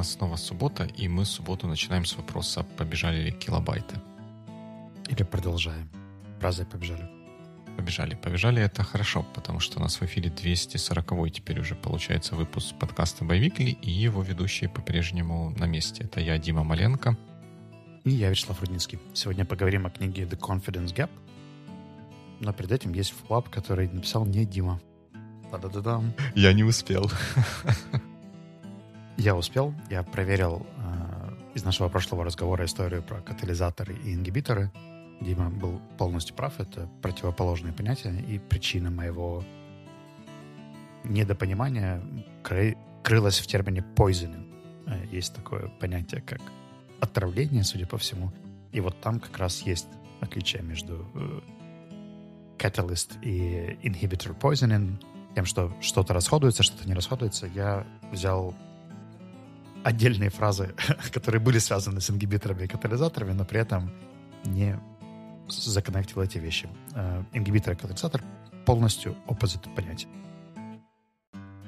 [0.00, 3.96] нас снова суббота, и мы субботу начинаем с вопроса, побежали ли килобайты.
[5.10, 5.90] Или продолжаем.
[6.40, 7.06] Фразой побежали.
[7.76, 8.14] Побежали.
[8.14, 13.26] Побежали это хорошо, потому что у нас в эфире 240 теперь уже получается выпуск подкаста
[13.26, 16.04] «Боевикли», и его ведущие по-прежнему на месте.
[16.04, 17.18] Это я, Дима Маленко.
[18.04, 18.98] И я, Вячеслав Рудницкий.
[19.12, 21.10] Сегодня поговорим о книге «The Confidence Gap».
[22.40, 24.80] Но перед этим есть флап, который написал не Дима.
[25.50, 26.14] Та-да-да-дам.
[26.34, 27.10] Я не успел.
[29.20, 29.74] Я успел.
[29.90, 34.72] Я проверил э, из нашего прошлого разговора историю про катализаторы и ингибиторы.
[35.20, 36.58] Дима был полностью прав.
[36.58, 38.14] Это противоположные понятия.
[38.26, 39.44] И причина моего
[41.04, 42.00] недопонимания
[42.42, 44.50] кры крылась в термине poisoning.
[44.86, 46.40] Э, есть такое понятие, как
[46.98, 48.32] отравление, судя по всему.
[48.72, 49.88] И вот там как раз есть
[50.22, 51.40] отличие между э,
[52.56, 54.94] catalyst и inhibitor poisoning,
[55.34, 57.46] тем, что что-то расходуется, что-то не расходуется.
[57.48, 58.54] Я взял
[59.84, 60.74] отдельные фразы,
[61.12, 63.90] которые были связаны с ингибиторами и катализаторами, но при этом
[64.44, 64.78] не
[65.48, 66.68] законнектил эти вещи.
[66.94, 68.22] Э, ингибитор и катализатор
[68.64, 70.08] полностью opposite понятия.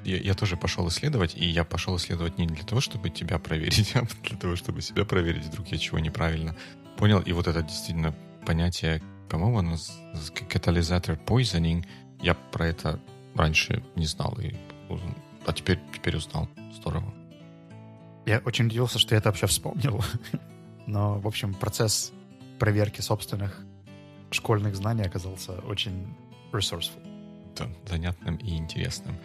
[0.05, 3.91] Я, я тоже пошел исследовать, и я пошел исследовать не для того, чтобы тебя проверить,
[3.95, 6.55] а для того, чтобы себя проверить, вдруг я чего неправильно
[6.97, 7.19] понял.
[7.19, 8.13] И вот это действительно
[8.45, 9.77] понятие, по-моему, оно
[10.49, 11.85] катализатор poisoning,
[12.21, 12.99] я про это
[13.35, 14.55] раньше не знал, и,
[15.45, 16.49] а теперь, теперь узнал.
[16.73, 17.13] Здорово.
[18.25, 20.03] Я очень удивился, что я это вообще вспомнил.
[20.87, 22.11] Но, в общем, процесс
[22.59, 23.59] проверки собственных
[24.31, 26.15] школьных знаний оказался очень
[26.51, 27.01] resourceful.
[27.55, 29.15] Да, занятным и интересным.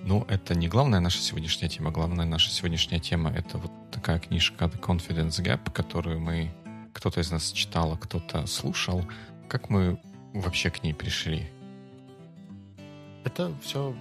[0.00, 1.90] Но это не главная наша сегодняшняя тема.
[1.90, 6.50] Главная наша сегодняшняя тема— это вот такая книжка The Confidence Gap, которую мы...
[6.92, 9.04] Кто-то из нас читал, а кто-то слушал.
[9.48, 9.98] Как мы
[10.32, 11.48] вообще к ней пришли?
[13.24, 13.96] Это все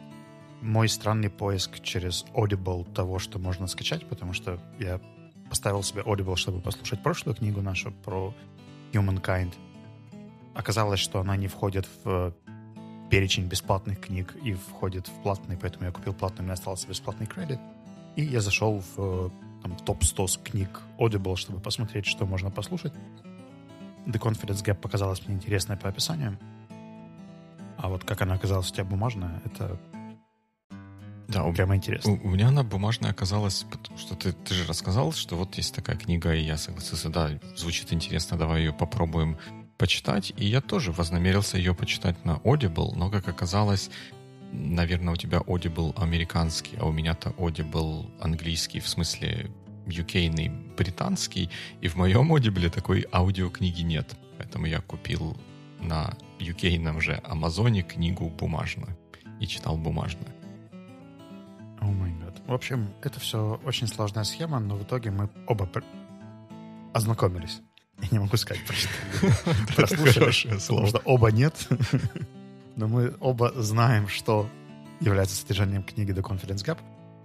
[0.64, 5.00] мой странный поиск через Audible того, что можно скачать, потому что я
[5.50, 8.34] поставил себе Audible, чтобы послушать прошлую книгу нашу про
[8.94, 9.54] Humankind.
[10.56, 12.34] Оказалось, что она не входит в
[13.10, 17.28] перечень бесплатных книг и входит в платный, поэтому я купил платный, у меня остался бесплатный
[17.28, 17.60] кредит.
[18.16, 19.32] И я зашел в
[19.62, 22.94] там, топ-100 книг Audible, чтобы посмотреть, что можно послушать.
[24.06, 26.38] The Confidence Gap показалась мне интересной по описанию.
[27.78, 29.78] А вот как она оказалась у тебя бумажная, это
[31.28, 32.14] да, прямо интересно.
[32.14, 35.74] У, у меня она бумажная оказалась, потому что ты, ты же рассказал, что вот есть
[35.74, 39.38] такая книга, и я согласился, да, звучит интересно, давай ее попробуем
[39.78, 40.34] почитать.
[40.38, 43.90] И я тоже вознамерился ее почитать на Audible, но, как оказалось,
[44.52, 49.50] наверное, у тебя Audible американский, а у меня-то Audible английский, в смысле
[49.88, 51.50] UK британский,
[51.82, 54.16] и в моем Audible такой аудиокниги нет.
[54.38, 55.38] Поэтому я купил
[55.80, 58.98] на UK же Амазоне книгу бумажную
[59.40, 60.43] и читал бумажную.
[61.84, 62.42] О май гад.
[62.48, 65.70] В общем, это все очень сложная схема, но в итоге мы оба
[66.94, 67.62] ознакомились.
[68.02, 68.64] Я не могу сказать,
[69.76, 71.68] прослушали, потому что оба нет.
[72.76, 74.50] Но мы оба знаем, что
[75.00, 76.80] является содержанием книги The Confidence Gap.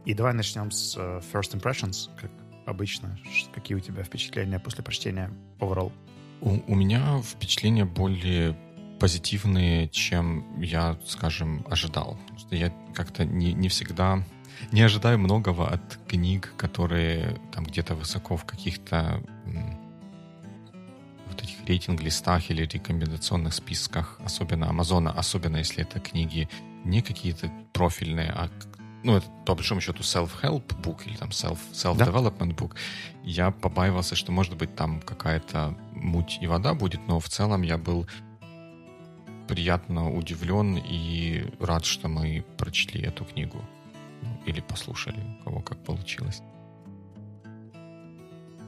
[0.04, 2.30] И давай начнем с э, First Impressions, как
[2.66, 3.16] обычно.
[3.54, 5.30] Какие у тебя впечатления после прочтения
[5.60, 5.92] overall?
[6.40, 8.56] У, у меня впечатления более
[8.98, 12.18] позитивные, чем я, скажем, ожидал.
[12.50, 14.22] Я как-то не, не всегда
[14.72, 19.22] не ожидаю многого от книг, которые там где-то высоко в каких-то
[21.26, 26.48] вот этих рейтинг-листах или рекомендационных списках, особенно Амазона, особенно если это книги
[26.84, 28.48] не какие-то профильные, а
[29.04, 32.74] ну, это по большому счету self-help book или там self, self-development book,
[33.22, 37.78] я побаивался, что, может быть, там какая-то муть и вода будет, но в целом я
[37.78, 38.06] был
[39.46, 43.64] приятно удивлен и рад, что мы прочли эту книгу
[44.46, 46.42] или послушали, у кого как получилось.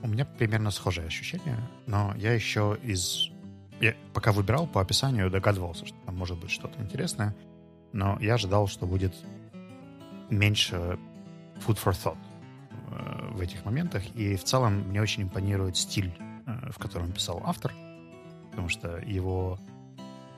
[0.02, 3.28] У меня примерно схожее ощущение, но я еще из...
[3.80, 7.34] Я пока выбирал по описанию, догадывался, что там может быть что-то интересное,
[7.92, 9.14] но я ожидал, что будет
[10.30, 10.98] меньше
[11.66, 12.18] food for thought
[12.90, 16.12] э, в этих моментах, и в целом мне очень импонирует стиль,
[16.46, 17.72] э, в котором писал автор,
[18.50, 19.58] потому что его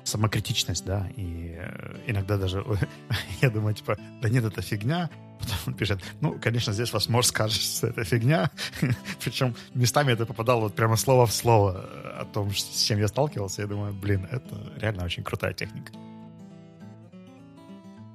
[0.05, 2.65] самокритичность, да, и э, иногда даже
[3.43, 5.11] я думаю, типа, да нет, это фигня,
[5.43, 8.51] Потом он пишет, ну, конечно, здесь вас может кажется, это фигня.
[9.25, 11.81] Причем местами это попадало вот прямо слово в слово
[12.21, 13.63] о том, с чем я сталкивался.
[13.63, 15.93] Я думаю, блин, это реально очень крутая техника.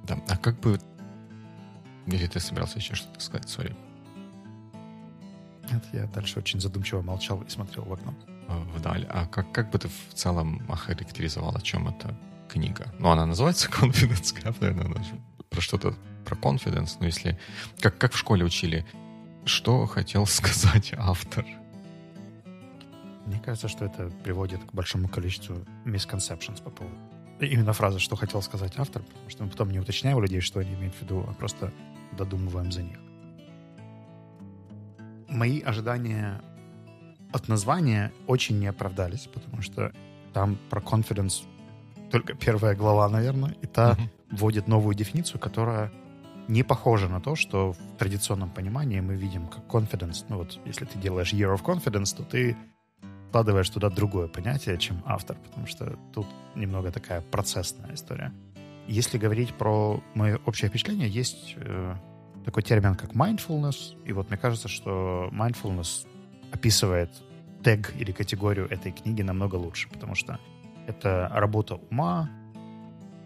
[0.04, 0.80] Да, а как бы...
[2.06, 3.76] Или ты собирался еще что-то сказать, сори?
[5.70, 8.14] Нет, я дальше очень задумчиво молчал и смотрел в окно.
[8.48, 9.06] Вдаль.
[9.10, 12.16] А как, как бы ты в целом охарактеризовал, о чем эта
[12.48, 12.92] книга?
[12.98, 15.04] Ну, она называется Confidence Gap, наверное, она
[15.50, 17.38] про что-то про confidence, но если...
[17.80, 18.86] Как, как в школе учили,
[19.44, 21.44] что хотел сказать автор?
[23.26, 26.98] Мне кажется, что это приводит к большому количеству misconceptions по поводу
[27.40, 30.60] именно фразы, что хотел сказать автор, потому что мы потом не уточняем у людей, что
[30.60, 31.72] они имеют в виду, а просто
[32.16, 32.98] додумываем за них.
[35.28, 36.40] Мои ожидания
[37.32, 39.92] от названия очень не оправдались, потому что
[40.32, 41.44] там про confidence
[42.10, 44.36] только первая глава, наверное, и та mm-hmm.
[44.36, 45.92] вводит новую дефиницию, которая
[46.48, 50.24] не похожа на то, что в традиционном понимании мы видим как confidence.
[50.28, 52.56] Ну вот, если ты делаешь year of confidence, то ты
[53.28, 58.32] вкладываешь туда другое понятие, чем автор, потому что тут немного такая процессная история.
[58.86, 61.94] Если говорить про мое общее впечатление, есть э,
[62.46, 66.06] такой термин, как mindfulness, и вот мне кажется, что mindfulness
[66.52, 67.10] описывает
[67.62, 70.38] тег или категорию этой книги намного лучше, потому что
[70.86, 72.30] это работа ума,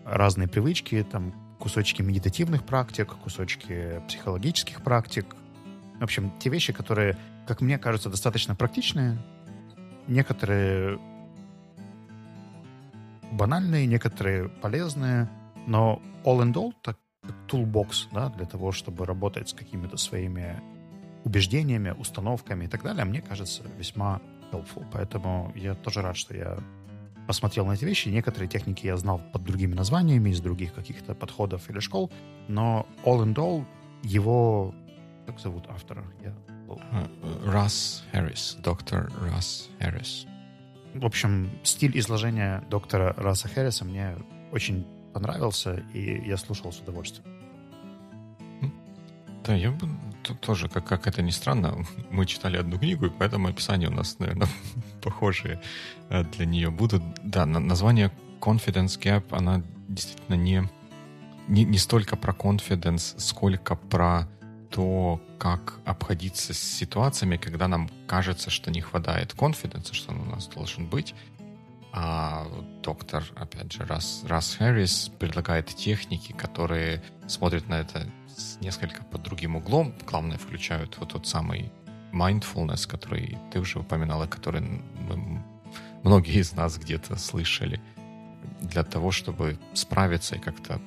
[0.04, 5.36] разные привычки, там кусочки медитативных практик, кусочки психологических практик.
[6.00, 7.16] В общем, те вещи, которые,
[7.46, 9.18] как мне кажется, достаточно практичные,
[10.08, 10.98] некоторые
[13.30, 15.28] банальные, некоторые полезные,
[15.66, 16.98] но all in all, так
[17.48, 20.60] toolbox, да, для того, чтобы работать с какими-то своими
[21.24, 24.20] убеждениями, установками и так далее, мне кажется весьма
[24.52, 24.84] helpful.
[24.92, 26.58] Поэтому я тоже рад, что я
[27.26, 28.08] посмотрел на эти вещи.
[28.08, 32.10] Некоторые техники я знал под другими названиями, из других каких-то подходов или школ,
[32.48, 33.64] но all in all
[34.02, 34.74] его...
[35.26, 36.04] Как зовут автора?
[36.22, 36.34] Я
[37.44, 40.26] Расс Харрис, доктор Расс Харрис.
[40.94, 44.16] В общем, стиль изложения доктора Расса Харриса мне
[44.50, 47.24] очень понравился, и я слушал с удовольствием.
[49.44, 49.88] Да, я бы
[50.40, 54.18] тоже, как, как это ни странно, мы читали одну книгу, и поэтому описания у нас,
[54.18, 54.48] наверное,
[55.02, 55.60] похожие
[56.08, 57.02] э, для нее будут.
[57.22, 58.10] Да, название
[58.40, 60.68] Confidence Gap, она действительно не,
[61.48, 64.28] не, не столько про confidence, сколько про
[64.70, 70.24] то, как обходиться с ситуациями, когда нам кажется, что не хватает конфиденса, что он у
[70.24, 71.14] нас должен быть.
[71.94, 72.46] А
[72.82, 79.22] доктор, опять же, Рас, Рас Харрис предлагает техники, которые смотрят на это с несколько под
[79.22, 79.94] другим углом.
[80.06, 81.70] Главное, включают вот тот самый
[82.12, 85.44] mindfulness, который ты уже упоминала, который мы,
[86.02, 87.78] многие из нас где-то слышали,
[88.62, 90.80] для того, чтобы справиться и как-то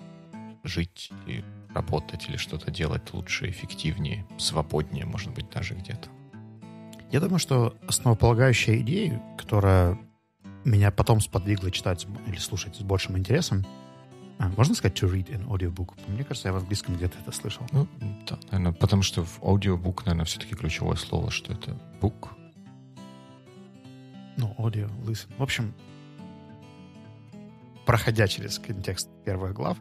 [0.64, 1.44] жить и
[1.74, 6.10] работать или что-то делать лучше, эффективнее, свободнее, может быть, даже где-то.
[7.12, 10.00] Я думаю, что основополагающая идея, которая
[10.66, 13.66] меня потом сподвигла читать или слушать с большим интересом,
[14.38, 15.94] а, можно сказать to read an audiobook?
[16.08, 17.66] Мне кажется, я в английском где-то это слышал.
[17.72, 17.88] Ну,
[18.28, 22.30] да, наверное, потому что в аудиобук, наверное, все-таки ключевое слово, что это book.
[24.38, 25.34] Ну, audio, listen.
[25.38, 25.74] В общем,
[27.86, 29.78] проходя через контекст первых глав,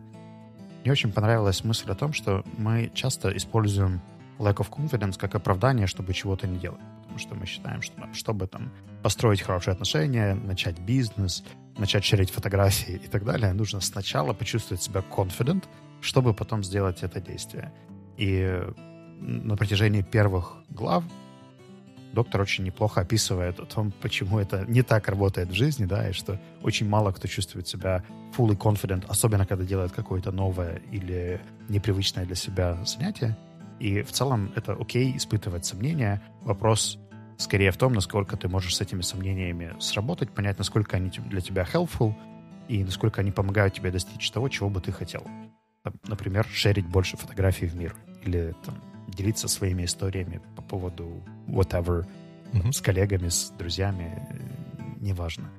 [0.83, 4.01] мне очень понравилась мысль о том, что мы часто используем
[4.39, 6.81] lack of confidence как оправдание, чтобы чего-то не делать.
[7.15, 11.45] Потому что мы считаем, что чтобы там построить хорошие отношения, начать бизнес,
[11.79, 15.63] начать шерить фотографии и так далее, нужно сначала почувствовать себя confident,
[16.01, 17.73] чтобы потом сделать это действие.
[18.17, 18.61] И
[19.21, 21.05] на протяжении первых глав
[22.13, 26.13] доктор очень неплохо описывает о том, почему это не так работает в жизни, да, и
[26.13, 28.03] что очень мало кто чувствует себя
[28.37, 33.37] fully confident, особенно когда делает какое-то новое или непривычное для себя занятие.
[33.81, 36.23] И в целом это окей испытывать сомнения.
[36.43, 36.99] Вопрос
[37.37, 41.67] скорее в том, насколько ты можешь с этими сомнениями сработать, понять, насколько они для тебя
[41.71, 42.15] helpful
[42.69, 45.27] и насколько они помогают тебе достичь того, чего бы ты хотел.
[46.07, 52.07] Например, шерить больше фотографий в мир или там, делиться своими историями по поводу whatever
[52.53, 52.73] mm-hmm.
[52.73, 54.27] с коллегами, с друзьями,
[55.01, 55.51] неважно.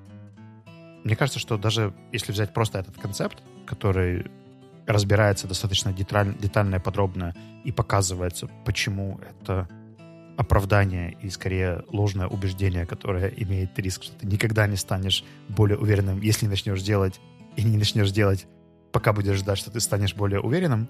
[1.04, 4.26] Мне кажется, что даже если взять просто этот концепт, который
[4.88, 9.68] разбирается достаточно деталь, детально и подробно и показывается, почему это
[10.38, 16.22] оправдание и скорее ложное убеждение, которое имеет риск, что ты никогда не станешь более уверенным,
[16.22, 17.20] если начнешь делать
[17.56, 18.48] и не начнешь делать,
[18.92, 20.88] пока будешь ждать, что ты станешь более уверенным,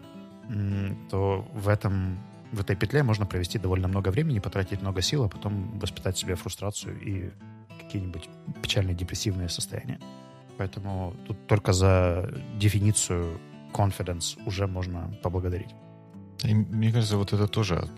[1.10, 2.20] то в этом
[2.52, 6.36] в этой петле можно провести довольно много времени, потратить много сил, а потом воспитать себе
[6.36, 7.32] фрустрацию и
[7.82, 8.30] какие-нибудь
[8.62, 10.00] печальные депрессивные состояния.
[10.58, 13.40] Поэтому тут только за дефиницию
[13.74, 15.76] confidence уже можно поблагодарить.
[16.44, 17.90] И мне кажется, вот это тоже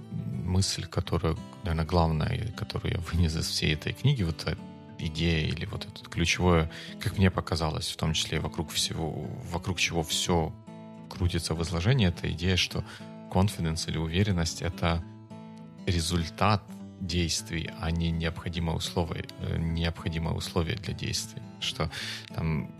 [0.47, 4.57] мысль, которая, наверное, главная, которую я вынес из всей этой книги, вот эта
[4.99, 9.11] идея или вот это ключевое, как мне показалось, в том числе вокруг всего,
[9.51, 10.53] вокруг чего все
[11.09, 12.83] крутится в изложении, это идея, что
[13.31, 15.03] confidence или уверенность— это
[15.85, 16.63] результат
[16.99, 21.41] действий, а не необходимое условие, э, необходимое условие для действий.
[21.59, 21.91] Что
[22.33, 22.71] там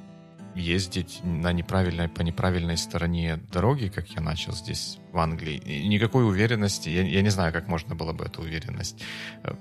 [0.58, 5.62] ездить на неправильной, по неправильной стороне дороги, как я начал здесь в Англии.
[5.88, 9.02] Никакой уверенности, я, я не знаю, как можно было бы эту уверенность
[9.44, 9.54] э,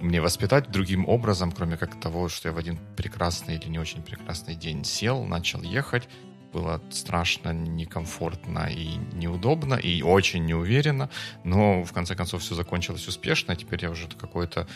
[0.00, 4.02] мне воспитать другим образом, кроме как того, что я в один прекрасный или не очень
[4.02, 6.08] прекрасный день сел, начал ехать,
[6.52, 11.10] было страшно, некомфортно и неудобно, и очень неуверенно,
[11.44, 14.66] но в конце концов все закончилось успешно, теперь я уже какое-то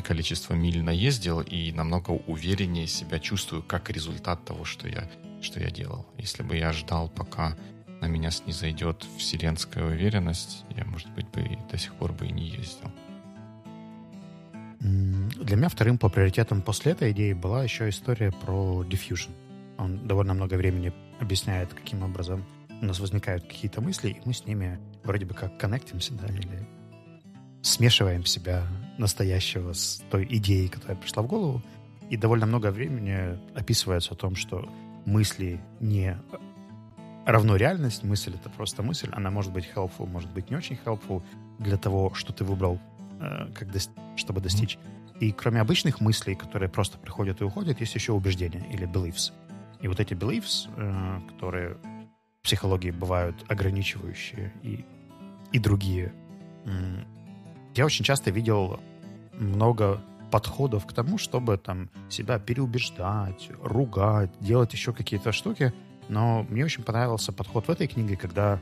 [0.00, 5.10] количество миль наездил и намного увереннее себя чувствую как результат того, что я,
[5.42, 6.06] что я делал.
[6.16, 7.56] Если бы я ждал, пока
[8.00, 12.48] на меня снизойдет вселенская уверенность, я, может быть, бы до сих пор бы и не
[12.48, 12.90] ездил.
[14.80, 19.30] Для меня вторым по приоритетам после этой идеи была еще история про diffusion.
[19.78, 22.44] Он довольно много времени объясняет, каким образом
[22.80, 26.66] у нас возникают какие-то мысли, и мы с ними вроде бы как коннектимся, да, или
[27.62, 28.66] смешиваем себя
[29.02, 31.62] настоящего с той идеей, которая пришла в голову.
[32.08, 34.68] И довольно много времени описывается о том, что
[35.04, 36.16] мысли не
[37.26, 38.04] равно реальность.
[38.04, 39.10] Мысль— это просто мысль.
[39.12, 41.22] Она может быть helpful, может быть не очень helpful
[41.58, 42.80] для того, что ты выбрал,
[43.20, 43.78] э, как до...
[44.16, 44.78] чтобы достичь.
[45.20, 49.32] И кроме обычных мыслей, которые просто приходят и уходят, есть еще убеждения или beliefs.
[49.80, 51.76] И вот эти beliefs, э, которые
[52.40, 54.84] в психологии бывают ограничивающие и,
[55.52, 56.12] и другие,
[57.74, 58.80] я очень часто видел
[59.50, 65.72] много подходов к тому, чтобы там себя переубеждать, ругать, делать еще какие-то штуки.
[66.08, 68.58] Но мне очень понравился подход в этой книге, когда,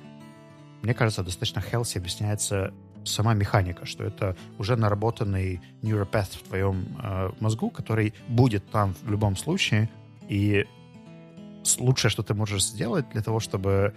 [0.82, 7.30] мне кажется, достаточно healthy объясняется сама механика, что это уже наработанный neuropath в твоем э,
[7.40, 9.88] мозгу, который будет там в любом случае,
[10.28, 10.66] и
[11.78, 13.94] лучшее, что ты можешь сделать для того, чтобы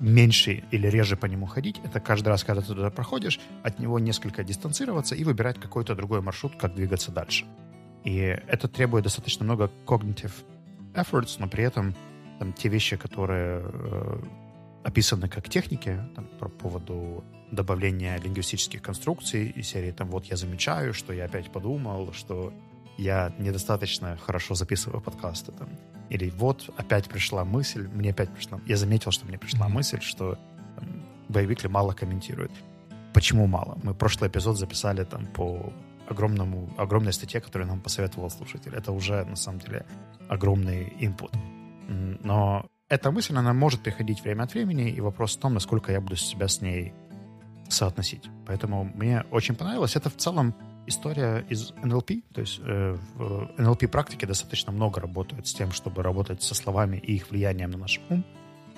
[0.00, 3.98] меньше или реже по нему ходить, это каждый раз, когда ты туда проходишь, от него
[3.98, 7.46] несколько дистанцироваться и выбирать какой-то другой маршрут, как двигаться дальше.
[8.04, 10.32] И это требует достаточно много cognitive
[10.94, 11.94] efforts, но при этом
[12.38, 14.20] там, те вещи, которые э,
[14.84, 20.94] описаны как техники, там, по поводу добавления лингвистических конструкций и серии там вот я замечаю,
[20.94, 22.52] что я опять подумал, что
[22.98, 25.52] я недостаточно хорошо записываю подкасты.
[25.52, 25.68] Там.
[26.10, 28.60] Или вот опять пришла мысль, мне опять пришла...
[28.66, 29.72] Я заметил, что мне пришла mm-hmm.
[29.72, 30.38] мысль, что
[30.76, 32.50] там, Боевикли мало комментирует.
[33.12, 33.78] Почему мало?
[33.82, 35.72] Мы прошлый эпизод записали там по
[36.08, 38.74] огромному, огромной статье, которую нам посоветовал слушатель.
[38.74, 39.84] Это уже, на самом деле,
[40.28, 41.32] огромный инпут.
[41.88, 46.00] Но эта мысль, она может приходить время от времени, и вопрос в том, насколько я
[46.00, 46.92] буду себя с ней
[47.68, 48.30] соотносить.
[48.46, 49.96] Поэтому мне очень понравилось.
[49.96, 50.54] Это в целом
[50.88, 56.02] история из NLP, то есть э, в NLP практике достаточно много работают с тем, чтобы
[56.02, 58.24] работать со словами и их влиянием на наш ум.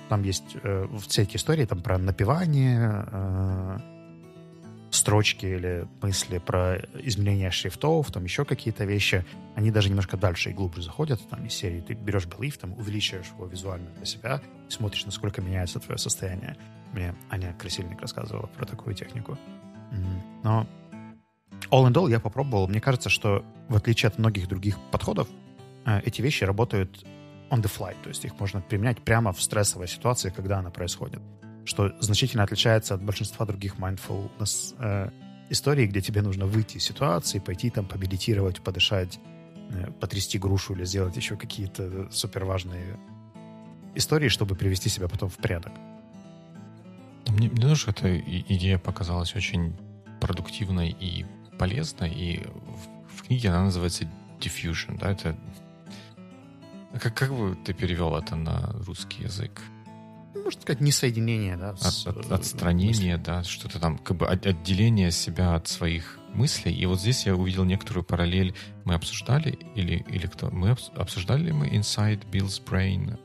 [0.09, 3.79] Там есть э, все эти истории там про напевание, э,
[4.91, 9.25] строчки или мысли про изменение шрифтов, там еще какие-то вещи,
[9.55, 11.21] они даже немножко дальше и глубже заходят.
[11.29, 15.79] Там из серии ты берешь belief, там увеличиваешь его визуально для себя, смотришь, насколько меняется
[15.79, 16.57] твое состояние.
[16.93, 19.37] Мне Аня Красильник рассказывала про такую технику.
[20.43, 20.67] Но
[21.69, 22.67] all in all я попробовал.
[22.67, 25.27] Мне кажется, что в отличие от многих других подходов,
[25.85, 27.05] э, эти вещи работают
[27.49, 31.21] on the fly, то есть их можно применять прямо в стрессовой ситуации, когда она происходит,
[31.65, 35.09] что значительно отличается от большинства других mindfulness э,
[35.49, 39.19] историй, где тебе нужно выйти из ситуации, пойти там помедитировать, подышать,
[39.71, 42.97] э, потрясти грушу или сделать еще какие-то супер важные
[43.95, 45.73] истории, чтобы привести себя потом в порядок.
[47.27, 49.75] Мне, мне тоже эта идея показалась очень
[50.19, 51.25] продуктивной и
[51.61, 55.37] полезно, и в, в книге она называется diffusion, да, это...
[56.99, 59.61] Как, как бы ты перевел это на русский язык?
[60.33, 61.75] Можно сказать, несоединение, да.
[61.75, 63.19] С, от, от, отстранение, мыслью.
[63.23, 66.73] да, что-то там, как бы отделение себя от своих мыслей.
[66.73, 68.55] И вот здесь я увидел некоторую параллель.
[68.83, 70.49] Мы обсуждали, или, или кто?
[70.49, 73.19] Мы обсуждали мы Inside Bill's Brain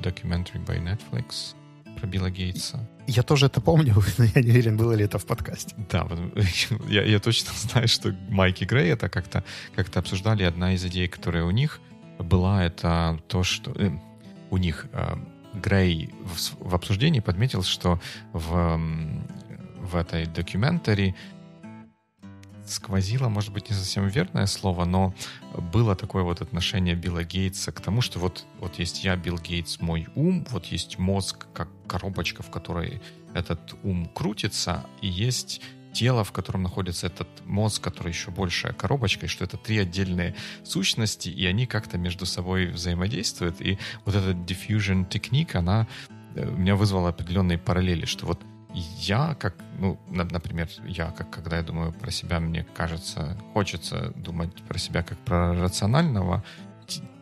[0.00, 1.56] documentary by Netflix
[1.98, 2.88] про Билла Гейтса.
[3.06, 5.74] Я тоже это помню, но я не уверен, было ли это в подкасте.
[5.90, 6.06] Да,
[6.88, 10.44] я, я точно знаю, что Майк и Грей это как-то как обсуждали.
[10.44, 11.80] Одна из идей, которая у них
[12.18, 13.90] была, это то, что э,
[14.50, 15.16] у них э,
[15.54, 18.00] Грей в, в обсуждении подметил, что
[18.32, 18.80] в,
[19.80, 21.14] в этой документари
[22.70, 25.14] сквозило, может быть, не совсем верное слово, но
[25.72, 29.80] было такое вот отношение Билла Гейтса к тому, что вот, вот есть я, Билл Гейтс,
[29.80, 33.00] мой ум, вот есть мозг, как коробочка, в которой
[33.34, 35.60] этот ум крутится, и есть
[35.92, 40.34] тело, в котором находится этот мозг, который еще большая коробочка, и что это три отдельные
[40.64, 43.60] сущности, и они как-то между собой взаимодействуют.
[43.60, 45.88] И вот эта diffusion техника, она
[46.34, 48.40] э, меня вызвала определенные параллели, что вот
[48.74, 54.54] я как, ну, например, я как, когда я думаю про себя, мне кажется, хочется думать
[54.62, 56.44] про себя как про рационального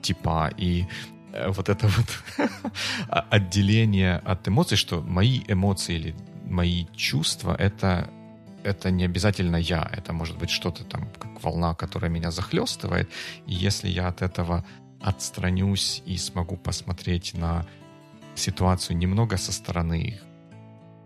[0.03, 0.87] типа, и
[1.33, 2.51] э, вот это вот
[3.31, 8.09] отделение от эмоций, что мои эмоции или мои чувства— это
[8.65, 13.09] это не обязательно я, это может быть что-то там, как волна, которая меня захлестывает,
[13.47, 14.65] и если я от этого
[15.01, 17.65] отстранюсь и смогу посмотреть на
[18.35, 20.21] ситуацию немного со стороны,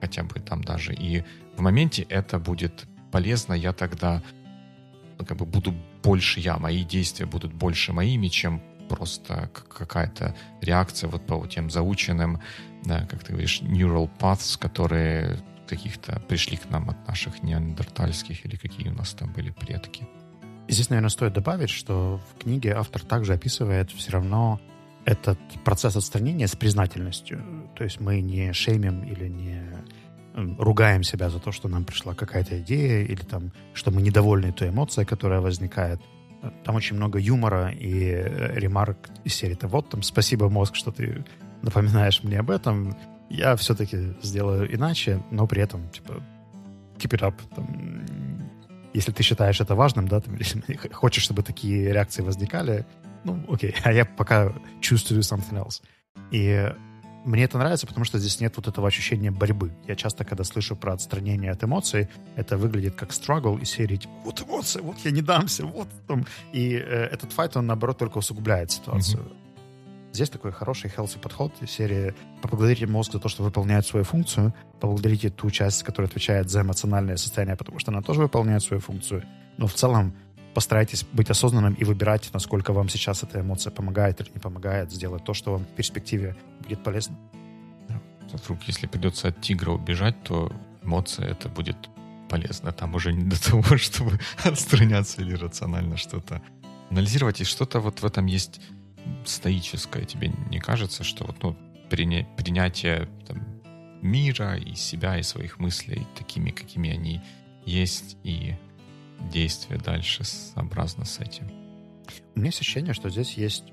[0.00, 1.24] хотя бы там даже, и
[1.56, 4.22] в моменте это будет полезно, я тогда
[5.18, 11.08] ну, как бы буду больше я, мои действия будут больше моими, чем просто какая-то реакция
[11.08, 12.40] вот по тем заученным,
[12.84, 15.38] да, как ты говоришь, neural paths, которые
[15.68, 20.08] каких-то пришли к нам от наших неандертальских или какие у нас там были предки.
[20.68, 24.60] Здесь, наверное, стоит добавить, что в книге автор также описывает все равно
[25.04, 27.42] этот процесс отстранения с признательностью.
[27.76, 29.62] То есть мы не шеймим или не
[30.58, 34.68] ругаем себя за то, что нам пришла какая-то идея, или там, что мы недовольны той
[34.68, 36.00] эмоцией, которая возникает.
[36.64, 40.90] Там очень много юмора и э, ремарк из серии «То вот там спасибо, мозг, что
[40.90, 41.24] ты
[41.62, 42.96] напоминаешь мне об этом
[43.30, 46.22] я все-таки сделаю иначе, но при этом, типа,
[46.98, 47.34] keep it up.
[47.54, 48.04] Там,
[48.92, 50.30] если ты считаешь это важным, да, ты
[50.92, 52.84] хочешь, чтобы такие реакции возникали,
[53.24, 55.82] ну, окей, а я пока чувствую something else.
[56.30, 56.72] И
[57.24, 59.72] мне это нравится, потому что здесь нет вот этого ощущения борьбы.
[59.86, 64.12] Я часто, когда слышу про отстранение от эмоций, это выглядит как struggle из серии, типа,
[64.24, 66.26] вот эмоции, вот я не дамся, вот там.
[66.52, 69.22] И э, этот файт, он, наоборот, только усугубляет ситуацию.
[69.22, 69.36] Mm-hmm.
[70.12, 75.30] Здесь такой хороший healthy подход серии «Поблагодарите мозг за то, что выполняет свою функцию, поблагодарите
[75.30, 79.22] ту часть, которая отвечает за эмоциональное состояние, потому что она тоже выполняет свою функцию,
[79.56, 80.16] но в целом
[80.54, 85.24] постарайтесь быть осознанным и выбирать, насколько вам сейчас эта эмоция помогает или не помогает, сделать
[85.24, 87.16] то, что вам в перспективе будет полезно.
[88.32, 90.52] Вдруг, если придется от тигра убежать, то
[90.82, 91.76] эмоция это будет
[92.28, 92.72] полезно.
[92.72, 96.42] Там уже не до того, чтобы отстраняться или рационально что-то
[96.90, 97.40] анализировать.
[97.40, 98.60] И что-то вот в этом есть
[99.24, 100.04] стоическое.
[100.04, 101.56] Тебе не кажется, что вот, ну,
[101.90, 103.44] приня- принятие там,
[104.02, 107.20] мира и себя, и своих мыслей такими, какими они
[107.66, 108.54] есть, и
[109.30, 111.50] действие дальше сообразно с этим?
[112.34, 113.72] У меня есть ощущение, что здесь есть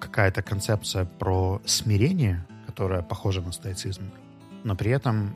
[0.00, 4.10] какая-то концепция про смирение, которая похожа на стоицизм,
[4.64, 5.34] но при этом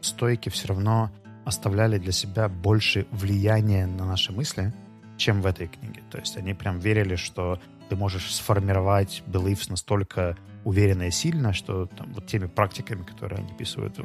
[0.00, 1.10] стойки все равно
[1.44, 4.72] оставляли для себя больше влияния на наши мысли,
[5.16, 6.02] чем в этой книге.
[6.10, 11.86] То есть они прям верили, что ты можешь сформировать beliefs настолько уверенно и сильно, что
[11.86, 13.96] там, вот теми практиками, которые они описывают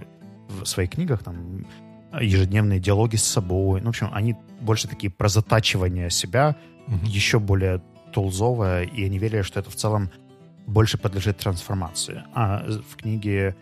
[0.48, 1.66] в своих книгах, там,
[2.20, 6.56] ежедневные диалоги с собой, ну, в общем, они больше такие про затачивание себя,
[6.88, 7.06] mm-hmm.
[7.06, 10.12] еще более тулзовое, и они верили, что это в целом
[10.68, 12.24] больше подлежит трансформации.
[12.34, 13.56] А в книге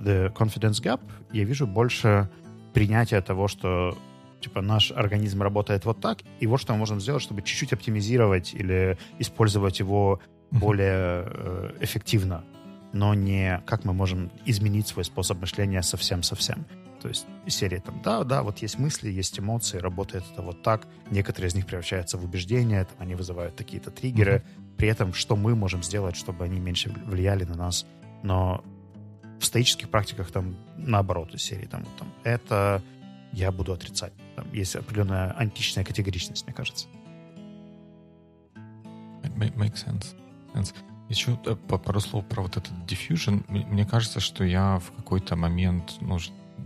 [0.00, 1.00] The Confidence Gap
[1.32, 2.28] я вижу больше
[2.72, 3.96] принятия того, что
[4.40, 8.52] типа наш организм работает вот так, и вот что мы можем сделать, чтобы чуть-чуть оптимизировать
[8.52, 12.44] или использовать его более э, эффективно,
[12.92, 16.66] но не как мы можем изменить свой способ мышления совсем-совсем.
[17.04, 20.86] То есть серия там, да, да, вот есть мысли, есть эмоции, работает это вот так.
[21.10, 24.36] Некоторые из них превращаются в убеждения, там, они вызывают какие-то триггеры.
[24.36, 24.76] Mm-hmm.
[24.78, 27.84] При этом, что мы можем сделать, чтобы они меньше влияли на нас.
[28.22, 28.64] Но
[29.38, 32.80] в стоических практиках там наоборот из серии там, там это
[33.32, 34.14] я буду отрицать.
[34.34, 36.86] Там есть определенная античная категоричность, мне кажется.
[39.36, 40.16] Make sense.
[40.54, 40.74] sense.
[41.10, 43.44] Еще э, пару слов про вот этот diffusion.
[43.48, 46.18] Мне кажется, что я в какой-то момент, ну,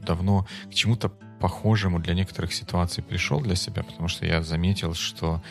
[0.05, 5.43] давно к чему-то похожему для некоторых ситуаций пришел для себя, потому что я заметил, что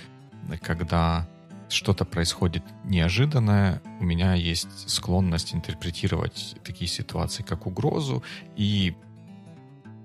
[0.62, 1.28] когда
[1.70, 8.24] что-то происходит неожиданное, у меня есть склонность интерпретировать такие ситуации как угрозу
[8.56, 8.96] и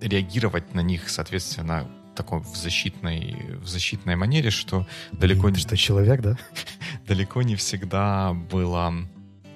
[0.01, 5.57] реагировать на них, соответственно, такой в защитной, в защитной манере, что далеко не...
[5.57, 6.37] Что человек, да?
[7.07, 8.93] далеко не всегда было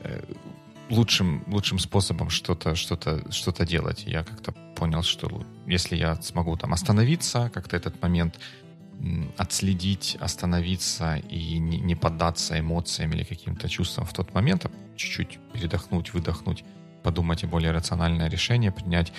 [0.03, 0.23] э,
[0.91, 2.97] лучшим, лучшим способом что-то что
[3.31, 4.05] что делать.
[4.07, 8.39] Я как-то понял, что если я смогу там остановиться, как-то этот момент
[9.37, 15.39] отследить, остановиться и не, не поддаться эмоциям или каким-то чувствам в тот момент, а чуть-чуть
[15.53, 16.65] передохнуть, выдохнуть,
[17.03, 19.13] подумать о более рациональное решение принять,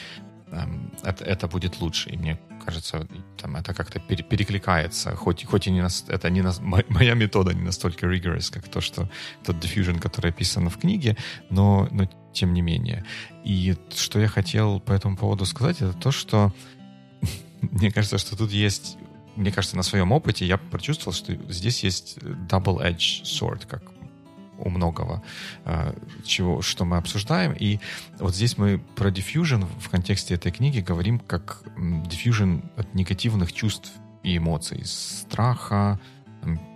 [1.03, 2.09] это, это будет лучше.
[2.09, 3.07] И мне кажется,
[3.37, 7.53] там это как-то пере, перекликается, хоть, хоть и не нас, это не нас, моя метода
[7.53, 9.09] не настолько rigorous, как то, что
[9.43, 11.17] тот diffusion, который описан в книге,
[11.49, 13.05] но, но тем не менее.
[13.43, 16.53] И что я хотел по этому поводу сказать, это то, что
[17.61, 18.97] мне кажется, что тут есть
[19.35, 23.83] мне кажется, на своем опыте я прочувствовал, что здесь есть double-edge sword, как
[24.57, 25.23] у многого,
[25.65, 25.93] э,
[26.23, 27.53] чего, что мы обсуждаем.
[27.53, 27.79] И
[28.19, 33.91] вот здесь мы про diffusion в контексте этой книги говорим как diffusion от негативных чувств
[34.23, 34.81] и эмоций.
[34.85, 35.99] Страха,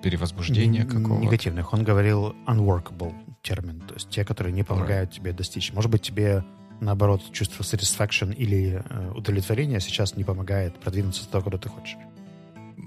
[0.04, 1.24] перевозбуждения какого-то.
[1.24, 1.74] Негативных.
[1.74, 5.16] Он говорил unworkable термин, то есть те, которые не помогают right.
[5.16, 5.74] тебе достичь.
[5.74, 6.44] Может быть, тебе
[6.80, 11.98] наоборот чувство satisfaction или э, удовлетворения сейчас не помогает продвинуться туда, куда ты хочешь.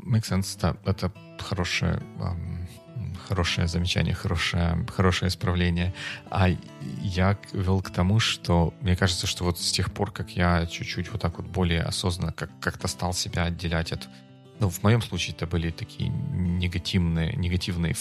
[0.06, 0.76] Make sense, да.
[0.84, 2.53] Это хорошее, эм,
[3.26, 5.94] хорошее замечание, хорошее, хорошее исправление.
[6.30, 6.48] А
[7.02, 11.10] я вел к тому, что мне кажется, что вот с тех пор, как я чуть-чуть
[11.12, 14.08] вот так вот более осознанно как- как-то стал себя отделять от
[14.60, 17.94] ну, в моем случае это были такие негативные, негативные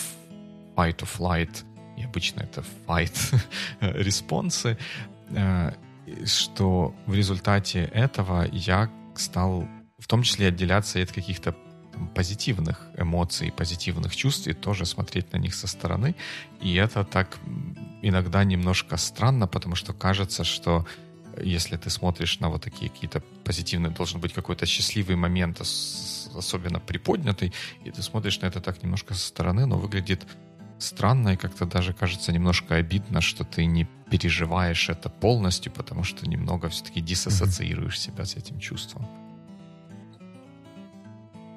[0.75, 1.63] fight or flight,
[1.97, 3.17] и обычно это fight
[3.81, 4.77] респонсы,
[5.29, 5.73] э,
[6.25, 11.55] что в результате этого я стал в том числе отделяться от каких-то
[12.15, 16.15] позитивных эмоций, позитивных чувств и тоже смотреть на них со стороны.
[16.61, 17.37] И это так
[18.01, 20.85] иногда немножко странно, потому что кажется, что
[21.41, 25.61] если ты смотришь на вот такие какие-то позитивные, должен быть какой-то счастливый момент,
[26.35, 27.53] особенно приподнятый,
[27.85, 30.27] и ты смотришь на это так немножко со стороны, но выглядит
[30.79, 36.29] странно и как-то даже кажется немножко обидно, что ты не переживаешь это полностью, потому что
[36.29, 38.13] немного все-таки диссоциируешь mm-hmm.
[38.13, 39.07] себя с этим чувством.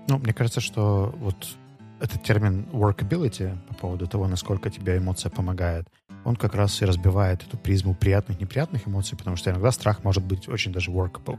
[0.09, 1.57] Ну, мне кажется, что вот
[2.01, 5.89] этот термин workability по поводу того, насколько тебе эмоция помогает,
[6.25, 10.25] он как раз и разбивает эту призму приятных, неприятных эмоций, потому что иногда страх может
[10.25, 11.39] быть очень даже workable.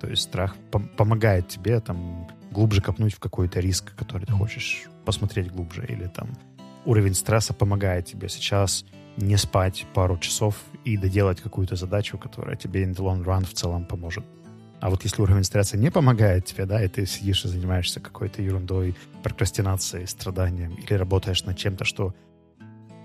[0.00, 4.84] То есть страх пом- помогает тебе там глубже копнуть в какой-то риск, который ты хочешь
[5.04, 6.28] посмотреть глубже, или там
[6.84, 8.84] уровень стресса помогает тебе сейчас
[9.16, 13.52] не спать пару часов и доделать какую-то задачу, которая тебе in the long run в
[13.52, 14.24] целом поможет.
[14.82, 18.42] А вот если уровень стресса не помогает тебе, да, и ты сидишь и занимаешься какой-то
[18.42, 22.16] ерундой, прокрастинацией, страданием, или работаешь над чем-то, что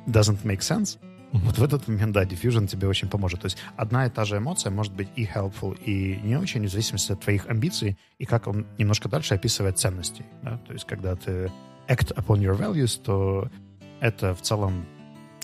[0.08, 1.40] doesn't make sense, mm-hmm.
[1.44, 3.42] вот в этот момент, да, diffusion тебе очень поможет.
[3.42, 6.72] То есть одна и та же эмоция может быть и helpful, и не очень, в
[6.72, 10.26] зависимости от твоих амбиций, и как он немножко дальше описывает ценности.
[10.42, 10.58] Да?
[10.66, 11.52] То есть когда ты
[11.88, 13.52] act upon your values, то
[14.00, 14.88] это в целом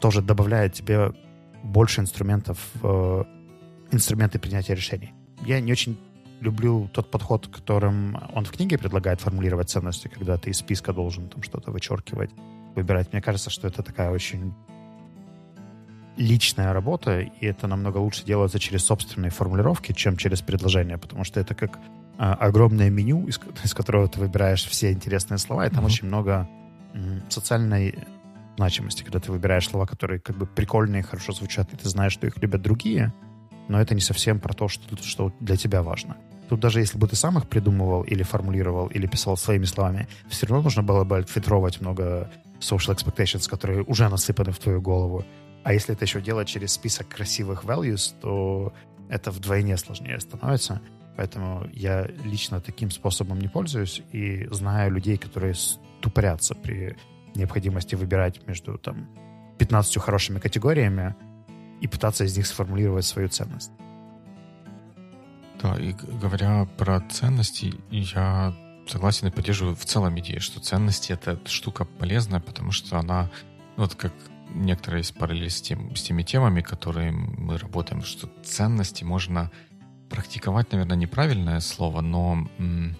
[0.01, 1.13] тоже добавляет тебе
[1.61, 3.23] больше инструментов, э,
[3.91, 5.13] инструменты принятия решений.
[5.45, 5.95] Я не очень
[6.43, 11.29] люблю тот подход, которым он в книге предлагает формулировать ценности, когда ты из списка должен
[11.29, 12.29] там что-то вычеркивать,
[12.75, 13.11] выбирать.
[13.13, 14.53] Мне кажется, что это такая очень
[16.17, 21.39] личная работа, и это намного лучше делается через собственные формулировки, чем через предложения, потому что
[21.39, 21.79] это как
[22.17, 25.87] а, огромное меню, из, из которого ты выбираешь все интересные слова, и там mm-hmm.
[25.87, 26.47] очень много
[26.93, 27.95] м, социальной
[28.57, 32.27] значимости, когда ты выбираешь слова, которые как бы прикольные, хорошо звучат, и ты знаешь, что
[32.27, 33.11] их любят другие,
[33.67, 36.17] но это не совсем про то, что, что для тебя важно.
[36.49, 40.45] Тут даже если бы ты сам их придумывал или формулировал, или писал своими словами, все
[40.45, 45.25] равно нужно было бы отфильтровать много social expectations, которые уже насыпаны в твою голову.
[45.63, 48.73] А если это еще делать через список красивых values, то
[49.09, 50.81] это вдвойне сложнее становится.
[51.15, 56.97] Поэтому я лично таким способом не пользуюсь и знаю людей, которые ступорятся при
[57.35, 59.07] необходимости выбирать между там
[59.59, 61.15] 15 хорошими категориями
[61.81, 63.71] и пытаться из них сформулировать свою ценность.
[65.63, 68.53] Да, и говоря про ценности, я
[68.85, 73.31] согласен и поддерживаю в целом идею, что ценности— это штука полезная, потому что она,
[73.77, 74.11] вот как
[74.53, 79.51] некоторые из параллель с, тем, с теми темами, которые мы работаем, что ценности можно
[80.09, 82.97] практиковать, наверное, неправильное слово, но м,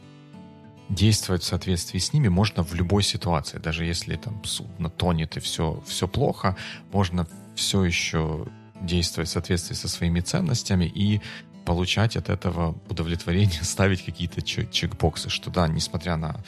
[0.88, 3.58] действовать в соответствии с ними можно в любой ситуации.
[3.58, 6.56] Даже если там судно тонет и все, все плохо,
[6.94, 8.48] можно все еще
[8.80, 11.22] действовать в соответствии со своими ценностями и
[11.66, 16.44] получать от этого удовлетворение, ставить какие-то чек- чекбоксы, что да, несмотря на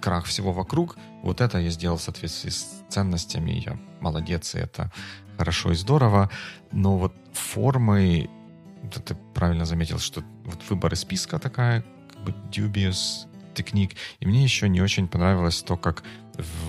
[0.00, 4.92] крах всего вокруг, вот это я сделал в соответствии с ценностями, я молодец, и это
[5.38, 6.30] хорошо и здорово,
[6.72, 8.28] но вот формы,
[9.04, 14.42] ты правильно заметил, что вот выбор из списка такая, как бы dubious техник, и мне
[14.42, 16.02] еще не очень понравилось то, как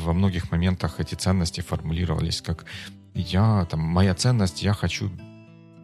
[0.03, 2.65] во многих моментах эти ценности формулировались, как
[3.13, 5.09] я, там, моя ценность, я хочу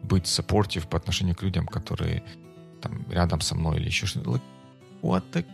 [0.02, 2.22] быть supportive по отношению к людям, которые
[2.80, 4.30] там рядом со мной или еще что-то.
[4.30, 4.42] Like,
[5.02, 5.44] what the...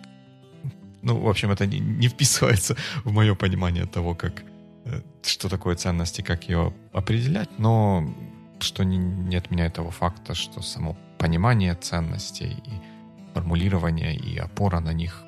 [1.03, 4.43] Ну, в общем, это не, не вписывается в мое понимание того, как
[4.85, 8.15] э, что такое ценность и как ее определять, но
[8.61, 14.93] что не, не отменяет того факта, что само понимание ценностей и формулирование и опора на
[14.93, 15.25] них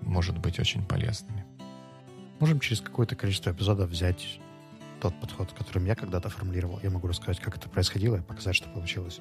[0.00, 1.44] может быть очень полезными.
[2.38, 4.40] Можем через какое-то количество эпизодов взять
[5.00, 6.80] тот подход, которым я когда-то формулировал.
[6.82, 9.20] Я могу рассказать, как это происходило и показать, что получилось.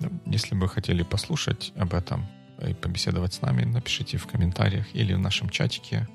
[0.00, 2.26] Ну, если бы хотели послушать об этом
[2.66, 6.08] и побеседовать с нами, напишите в комментариях или в нашем чатике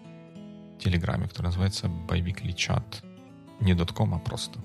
[0.78, 2.84] в Телеграме, который называется Biweekly Chat.
[3.60, 4.60] Не .com, а просто.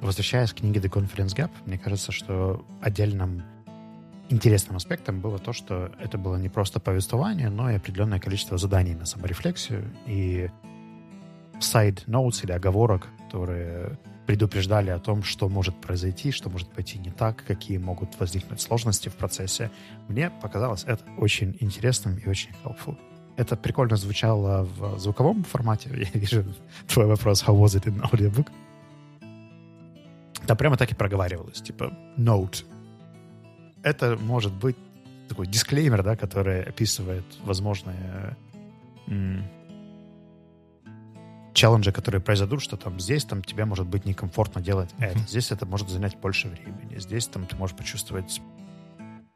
[0.00, 3.42] Возвращаясь к книге The Conference Gap, мне кажется, что отдельным
[4.28, 8.94] интересным аспектом было то, что это было не просто повествование, но и определенное количество заданий
[8.94, 10.50] на саморефлексию и
[11.60, 17.44] notes или оговорок, которые предупреждали о том, что может произойти, что может пойти не так,
[17.46, 19.70] какие могут возникнуть сложности в процессе.
[20.08, 22.96] Мне показалось это очень интересным и очень helpful.
[23.36, 25.90] Это прикольно звучало в звуковом формате.
[26.14, 26.44] Я вижу
[26.88, 28.48] твой вопрос, how was it in audiobook?
[30.46, 32.64] Там прямо так и проговаривалось, типа note.
[33.82, 34.76] Это может быть
[35.28, 38.36] такой дисклеймер, да, который описывает возможные
[41.54, 45.64] челленджи, которые произойдут, что там здесь там тебе может быть некомфортно делать это, здесь это
[45.64, 48.42] может занять больше времени, здесь там ты можешь почувствовать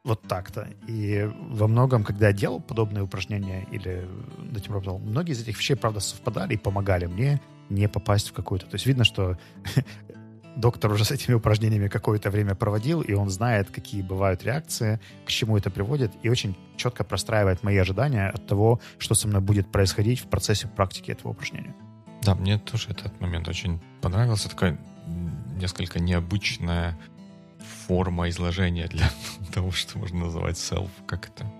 [0.03, 0.67] вот так-то.
[0.87, 5.57] И во многом, когда я делал подобные упражнения или над этим работал, многие из этих
[5.57, 8.65] вещей, правда, совпадали и помогали мне не попасть в какую-то...
[8.65, 9.37] То есть видно, что
[10.55, 15.29] доктор уже с этими упражнениями какое-то время проводил, и он знает, какие бывают реакции, к
[15.29, 19.71] чему это приводит, и очень четко простраивает мои ожидания от того, что со мной будет
[19.71, 21.75] происходить в процессе практики этого упражнения.
[22.21, 24.49] Да, мне тоже этот момент очень понравился.
[24.49, 24.77] Такая
[25.55, 26.97] несколько необычная
[27.87, 29.09] форма изложения для
[29.53, 31.51] того, что можно называть self, как это,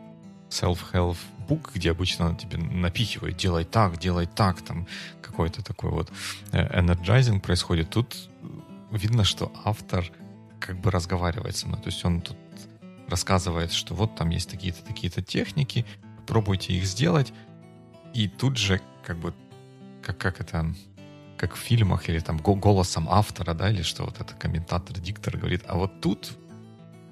[0.50, 1.18] self-help
[1.48, 4.88] book, где обычно тебе напихивают, делай так, делай так, там
[5.22, 6.12] какой-то такой вот
[6.52, 7.90] э, energizing происходит.
[7.90, 8.30] Тут
[8.92, 10.12] видно, что автор
[10.60, 11.82] как бы разговаривает со мной.
[11.82, 12.38] То есть он тут
[13.08, 15.86] рассказывает, что вот там есть такие-то, такие-то техники,
[16.28, 17.34] пробуйте их сделать,
[18.14, 19.34] и тут же как бы
[20.02, 20.74] как, как это,
[21.38, 25.64] как в фильмах или там голосом автора, да, или что вот это комментатор, диктор говорит,
[25.68, 26.32] а вот тут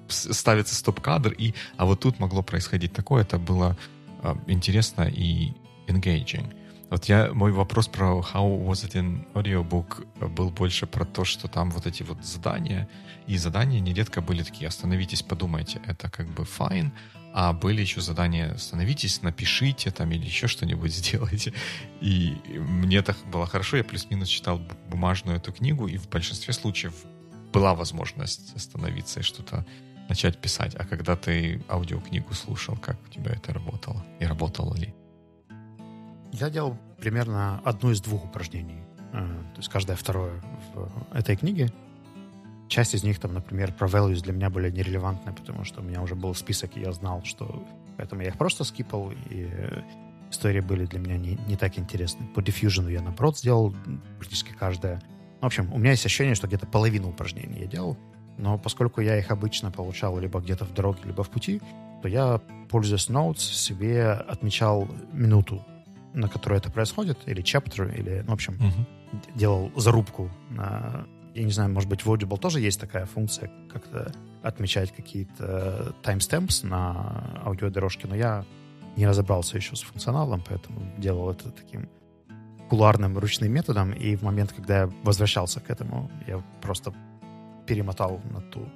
[0.08, 3.76] ставится стоп-кадр, и а вот тут могло происходить такое, это было
[4.22, 5.52] э, интересно и
[5.86, 6.54] engaging.
[6.90, 11.46] Вот я, мой вопрос про how was it in audiobook был больше про то, что
[11.48, 12.88] там вот эти вот задания,
[13.26, 16.90] и задания нередко были такие, остановитесь, подумайте, это как бы fine,
[17.32, 21.52] а были еще задания «Становитесь, напишите там или еще что-нибудь сделайте».
[22.00, 26.94] И мне так было хорошо, я плюс-минус читал бумажную эту книгу, и в большинстве случаев
[27.52, 29.66] была возможность остановиться и что-то
[30.08, 30.74] начать писать.
[30.74, 34.04] А когда ты аудиокнигу слушал, как у тебя это работало?
[34.20, 34.94] И работало ли?
[36.32, 38.82] Я делал примерно одно из двух упражнений.
[39.12, 40.42] Э, то есть каждое второе
[40.74, 41.72] в этой книге.
[42.68, 46.02] Часть из них, там, например, про values для меня были нерелевантны, потому что у меня
[46.02, 47.66] уже был список, и я знал, что...
[47.96, 49.48] Поэтому я их просто скипал, и
[50.30, 52.26] истории были для меня не, не так интересны.
[52.34, 53.74] По diffusion я, наоборот, сделал
[54.18, 55.00] практически каждое.
[55.40, 57.96] В общем, у меня есть ощущение, что где-то половину упражнений я делал,
[58.36, 61.60] но поскольку я их обычно получал либо где-то в дороге, либо в пути,
[62.02, 65.64] то я, пользуясь Notes, себе отмечал минуту,
[66.12, 69.22] на которой это происходит, или chapter, или, ну, в общем, uh-huh.
[69.34, 71.06] делал зарубку на
[71.38, 76.66] я не знаю, может быть, в Audible тоже есть такая функция, как-то отмечать какие-то timestamps
[76.66, 78.44] на аудиодорожке, но я
[78.96, 81.88] не разобрался еще с функционалом, поэтому делал это таким
[82.68, 86.92] куларным ручным методом, и в момент, когда я возвращался к этому, я просто
[87.66, 88.68] перемотал на ту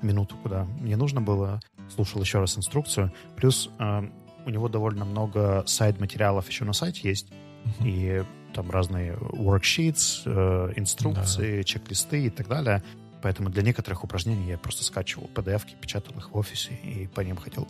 [0.00, 1.60] минуту, куда мне нужно было,
[1.92, 3.12] слушал еще раз инструкцию.
[3.36, 4.02] Плюс э,
[4.46, 7.32] у него довольно много сайт-материалов еще на сайте есть,
[7.80, 7.88] uh-huh.
[7.88, 11.64] и там разные worksheets, э, инструкции, да.
[11.64, 12.82] чек-листы и так далее.
[13.22, 17.36] Поэтому для некоторых упражнений я просто скачивал PDF-ки, печатал их в офисе и по ним
[17.36, 17.66] ходил.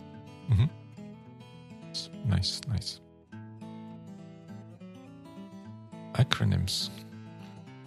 [2.25, 2.99] Nice, nice.
[6.13, 6.91] Acronyms.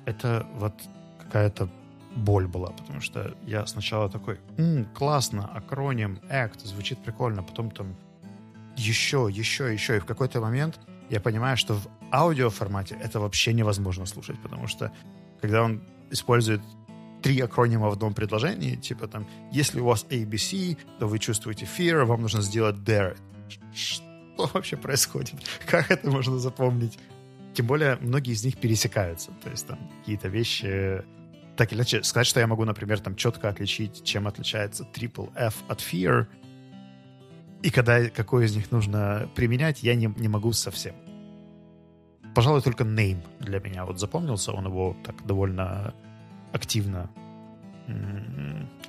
[0.06, 0.74] Это вот
[1.18, 1.68] какая-то
[2.16, 7.94] боль была, потому что я сначала такой, М, классно, акроним, ACT, звучит прикольно, потом там
[8.76, 10.80] еще, еще, еще, и в какой-то момент
[11.11, 14.92] я понимаю, что в аудиоформате это вообще невозможно слушать, потому что
[15.40, 16.61] когда он использует
[17.23, 22.05] три акронима в одном предложении, типа там, если у вас ABC, то вы чувствуете fear,
[22.05, 23.16] вам нужно сделать there.
[23.75, 25.35] Что вообще происходит?
[25.66, 26.99] Как это можно запомнить?
[27.55, 29.33] Тем более, многие из них пересекаются.
[29.42, 31.03] То есть там какие-то вещи...
[31.57, 35.57] Так или иначе, сказать, что я могу, например, там четко отличить, чем отличается triple F
[35.66, 36.27] от fear,
[37.62, 40.94] и когда какой из них нужно применять, я не, не могу совсем
[42.38, 44.53] пожалуй, только name для меня вот запомнился.
[44.53, 45.92] Он его так довольно
[46.53, 47.11] активно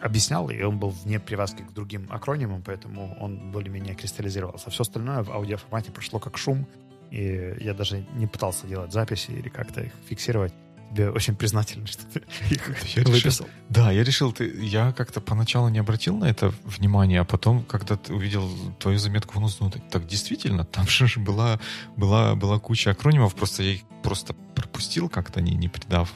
[0.02, 4.68] объяснял, и он был вне привязки к другим акронимам, поэтому он более-менее кристаллизировался.
[4.68, 6.68] А все остальное в аудиоформате прошло как шум,
[7.10, 10.54] и я даже не пытался делать записи или как-то их фиксировать
[10.90, 13.46] тебе очень признателен, что ты их я выписал.
[13.46, 17.64] Решил, да, я решил, ты, я как-то поначалу не обратил на это внимание, а потом,
[17.64, 18.50] когда ты увидел
[18.80, 21.60] твою заметку в ну, так, так действительно, там же была,
[21.96, 26.12] была, была куча акронимов, просто я их просто пропустил как-то, не, не придав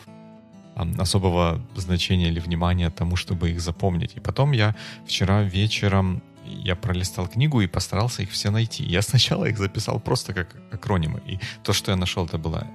[0.97, 4.15] особого значения или внимания тому, чтобы их запомнить.
[4.15, 8.83] И потом я вчера вечером я пролистал книгу и постарался их все найти.
[8.83, 11.21] Я сначала их записал просто как акронимы.
[11.27, 12.67] И то, что я нашел, это было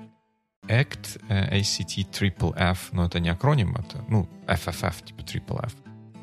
[0.68, 5.74] ACT, э, ACT, Triple F, но это не акроним, это, ну, FFF, типа Triple F.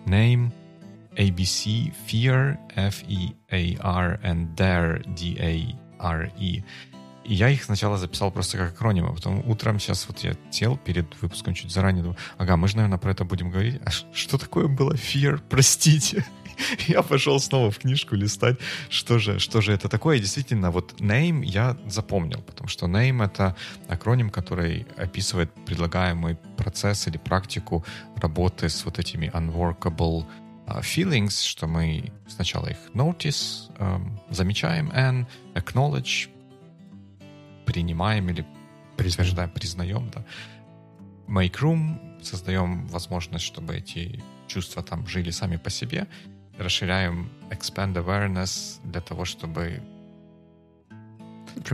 [0.05, 0.51] Name,
[1.17, 6.63] ABC, Fear, F-E-A-R, and Dare, D-A-R-E.
[7.25, 11.19] И я их сначала записал просто как акронимы, потом утром сейчас вот я сел перед
[11.21, 13.81] выпуском чуть заранее, думаю, ага, мы же, наверное, про это будем говорить.
[13.83, 16.23] А что такое было fear, простите?
[16.87, 18.57] я пошел снова в книжку листать,
[18.89, 20.17] что же, что же это такое.
[20.17, 23.55] И действительно, вот name я запомнил, потому что name— это
[23.87, 27.85] акроним, который описывает предлагаемый процесс или практику
[28.17, 30.25] работы с вот этими unworkable
[30.67, 36.29] uh, feelings, что мы сначала их notice, um, замечаем, and acknowledge,
[37.65, 38.45] принимаем или
[38.97, 40.23] подтверждаем, признаем, да.
[41.27, 46.07] Make room, создаем возможность, чтобы эти чувства там жили сами по себе,
[46.57, 49.81] расширяем expand awareness для того, чтобы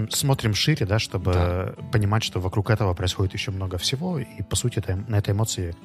[0.10, 1.74] смотрим шире, да, чтобы да.
[1.92, 5.76] понимать, что вокруг этого происходит еще много всего, и, по сути, это, на этой эмоции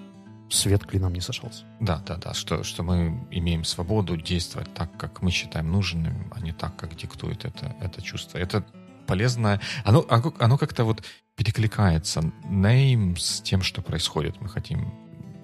[0.50, 1.64] свет клином не сошелся.
[1.80, 6.40] Да, да, да, что, что мы имеем свободу действовать так, как мы считаем нужным, а
[6.40, 8.38] не так, как диктует это, это чувство.
[8.38, 8.64] Это
[9.06, 9.60] полезно.
[9.84, 11.02] Оно, оно, оно как-то вот
[11.36, 14.40] перекликается name с тем, что происходит.
[14.40, 14.92] Мы хотим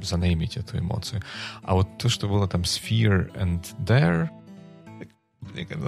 [0.05, 1.23] занеймить эту эмоцию.
[1.63, 4.29] А вот то, что было там Sphere and Dare,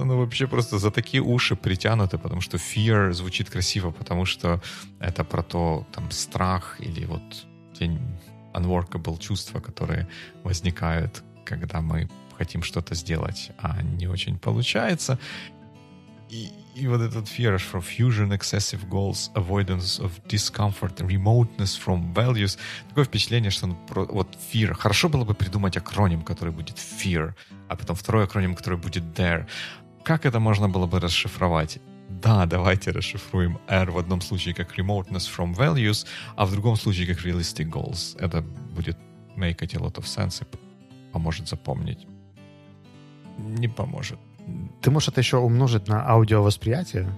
[0.00, 4.61] оно вообще просто за такие уши притянуто, потому что fear звучит красиво, потому что
[5.00, 7.22] это про то, там, страх или вот
[7.79, 7.90] те
[8.55, 10.07] unworkable чувства, которые
[10.44, 15.18] возникают, когда мы хотим что-то сделать, а не очень получается.
[16.35, 22.59] И, и вот этот fear from fusion, excessive goals, avoidance of discomfort, remoteness from values.
[22.88, 24.75] Такое впечатление, что он про, вот fear.
[24.75, 27.35] Хорошо было бы придумать акроним, который будет fear,
[27.68, 29.47] а потом второй акроним, который будет dare.
[30.03, 31.79] Как это можно было бы расшифровать?
[32.09, 37.07] Да, давайте расшифруем R в одном случае как remoteness from values, а в другом случае
[37.14, 38.18] как realistic goals.
[38.18, 38.42] Это
[38.75, 38.99] будет
[39.37, 40.47] make a lot of sense и
[41.12, 42.09] поможет запомнить.
[43.38, 44.18] Не поможет.
[44.80, 47.09] Ты можешь это еще умножить на аудиовосприятие,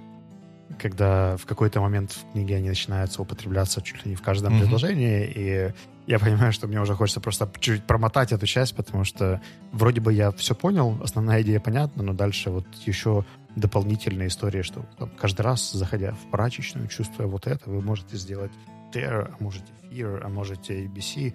[0.79, 4.61] когда в какой-то момент в книге они начинаются употребляться чуть ли не в каждом mm-hmm.
[4.61, 5.73] предложении, и
[6.07, 9.41] я понимаю, что мне уже хочется просто чуть-чуть промотать эту часть, потому что
[9.73, 13.25] вроде бы я все понял, основная идея понятна, но дальше вот еще
[13.57, 18.53] дополнительная история, что там, каждый раз, заходя в прачечную, чувствуя вот это, вы можете сделать
[18.93, 21.35] dare, а можете fear, а можете ABC.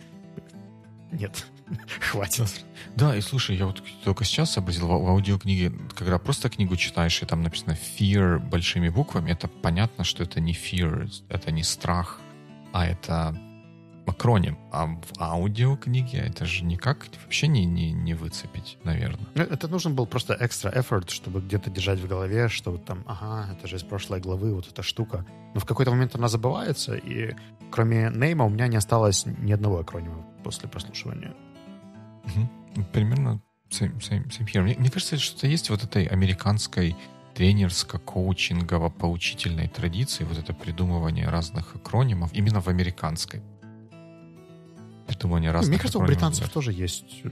[1.11, 1.45] Нет,
[1.99, 2.65] хватит.
[2.95, 7.21] Да, и слушай, я вот только сейчас сообразил, в, в аудиокниге, когда просто книгу читаешь,
[7.21, 12.19] и там написано fear большими буквами, это понятно, что это не fear, это не страх,
[12.73, 13.37] а это
[14.05, 14.57] акроним.
[14.71, 19.27] А в аудиокниге это же никак вообще не, не, не выцепить, наверное.
[19.35, 23.03] Ну, это нужен был просто экстра effort, чтобы где-то держать в голове, что вот там,
[23.05, 25.25] ага, это же из прошлой главы, вот эта штука.
[25.53, 27.35] Но в какой-то момент она забывается, и
[27.71, 31.33] кроме нейма у меня не осталось ни одного акронима после прослушивания.
[32.25, 32.85] Угу.
[32.93, 34.61] Примерно same, same, same here.
[34.61, 36.95] Мне, мне кажется, что есть вот этой американской
[37.35, 43.41] тренерско-коучингово-поучительной традиции, вот это придумывание разных акронимов именно в американской
[45.07, 46.51] придумывание разных Мне кажется, у британцев да.
[46.51, 47.21] тоже есть.
[47.23, 47.29] Э,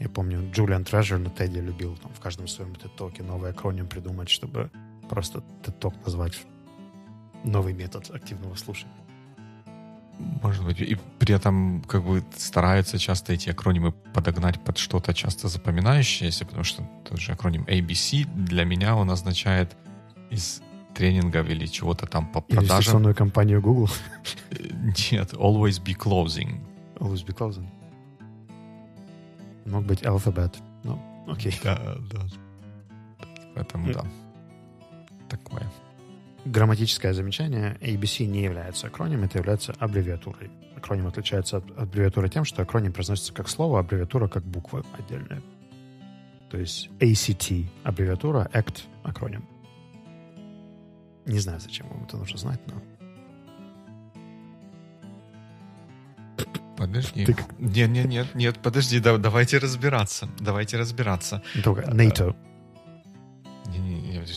[0.00, 4.28] я помню, Джулиан Трежер на Теди любил там, в каждом своем TED-токе новый акроним придумать,
[4.28, 4.70] чтобы
[5.08, 6.34] просто TED-ток назвать
[7.44, 8.94] новый метод активного слушания.
[10.42, 10.80] Может быть.
[10.80, 16.64] И при этом как бы стараются часто эти акронимы подогнать под что-то часто запоминающееся, потому
[16.64, 19.76] что тот же акроним ABC для меня он означает
[20.30, 20.62] из
[20.94, 22.76] тренингов или чего-то там по продажам.
[22.76, 23.88] Инвестиционную компанию Google?
[25.10, 26.60] Нет, always be closing.
[26.98, 27.66] Always be closing.
[29.66, 30.56] Мог быть Alphabet.
[30.84, 31.54] Ну, окей.
[31.62, 32.20] Да, да.
[33.54, 34.04] Поэтому, да.
[35.28, 35.70] Такое.
[36.44, 37.76] Грамматическое замечание.
[37.80, 40.50] ABC не является акронимом, это является аббревиатурой.
[40.76, 45.42] Акроним отличается от аббревиатуры тем, что акроним произносится как слово, а аббревиатура как буква отдельная.
[46.50, 49.46] То есть ACT— аббревиатура, ACT— акроним.
[51.26, 52.74] Не знаю, зачем вам это нужно знать, но...
[56.76, 57.26] Подожди.
[57.26, 57.36] Ты...
[57.58, 60.28] Нет, нет, нет, нет, подожди, да, давайте разбираться.
[60.40, 61.42] Давайте разбираться.
[61.62, 62.34] Только НАТО.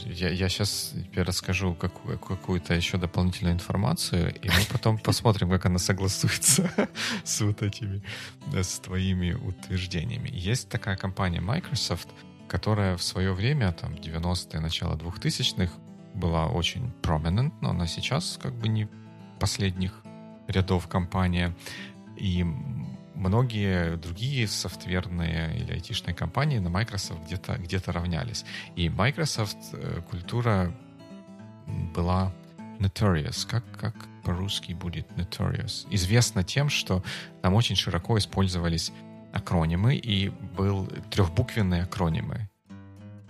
[0.05, 5.65] Я, я сейчас тебе расскажу какую, какую-то еще дополнительную информацию, и мы потом посмотрим, как
[5.65, 6.71] она согласуется
[7.23, 8.03] с вот этими,
[8.53, 10.29] с твоими утверждениями.
[10.31, 12.09] Есть такая компания Microsoft,
[12.47, 15.73] которая в свое время, там, 90-е, начало 2000-х,
[16.13, 18.87] была очень prominent, но она сейчас как бы не
[19.39, 19.93] последних
[20.47, 21.55] рядов компания.
[22.17, 22.45] И
[23.24, 28.45] многие другие софтверные или айтишные компании на Microsoft где-то где равнялись.
[28.76, 30.76] И Microsoft э, культура
[31.95, 32.34] была
[32.80, 33.47] notorious.
[33.47, 35.88] Как, как по-русски будет notorious?
[35.89, 37.03] Известно тем, что
[37.41, 38.91] там очень широко использовались
[39.32, 42.49] акронимы, и был трехбуквенные акронимы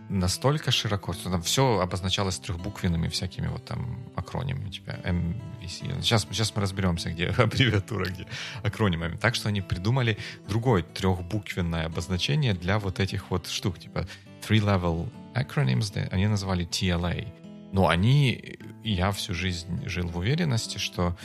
[0.09, 6.01] настолько широко, что там все обозначалось трехбуквенными всякими вот там акронимами, типа MVC.
[6.01, 8.27] Сейчас, сейчас мы разберемся, где аббревиатура, где
[8.63, 9.17] акронимами.
[9.17, 14.07] Так что они придумали другое трехбуквенное обозначение для вот этих вот штук, типа
[14.47, 17.27] three-level acronyms, они назвали TLA.
[17.71, 21.17] Но они, я всю жизнь жил в уверенности, что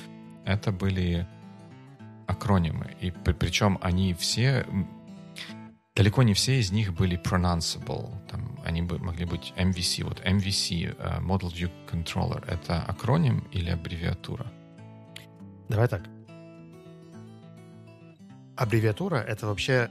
[0.45, 1.27] это были
[2.27, 2.97] акронимы.
[3.01, 4.67] И при, причем они все
[5.99, 8.09] далеко не все из них были pronounceable.
[8.29, 10.05] Там они бы могли быть MVC.
[10.05, 14.47] Вот MVC, uh, Model View Controller, это акроним или аббревиатура?
[15.69, 16.03] Давай так.
[18.57, 19.91] Аббревиатура— это вообще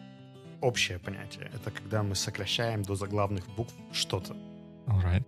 [0.62, 1.52] общее понятие.
[1.54, 4.34] Это когда мы сокращаем до заглавных букв что-то.
[4.86, 5.26] Alright.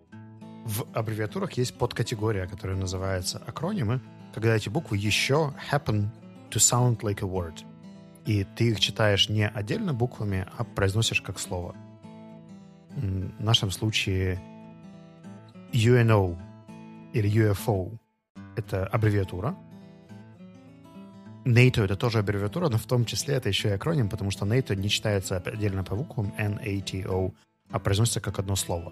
[0.65, 3.99] В аббревиатурах есть подкатегория, которая называется акронимы,
[4.33, 6.07] когда эти буквы еще happen
[6.51, 7.65] to sound like a word
[8.25, 11.75] и ты их читаешь не отдельно буквами, а произносишь как слово.
[12.95, 14.39] В нашем случае
[15.71, 16.37] UNO
[17.13, 17.97] или UFO—
[18.55, 19.55] это аббревиатура.
[21.45, 24.75] NATO— это тоже аббревиатура, но в том числе это еще и акроним, потому что NATO
[24.75, 27.33] не читается отдельно по буквам NATO,
[27.71, 28.91] а произносится как одно слово.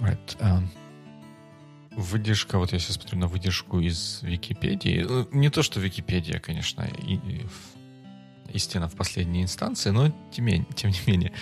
[0.00, 0.36] Right.
[0.40, 0.68] Um,
[1.96, 5.04] Выдержка, вот я сейчас смотрю на выдержку из Википедии.
[5.08, 7.46] Ну, не то, что Википедия, конечно, и, и
[8.52, 11.32] истина в последней инстанции, но тем, тем не менее.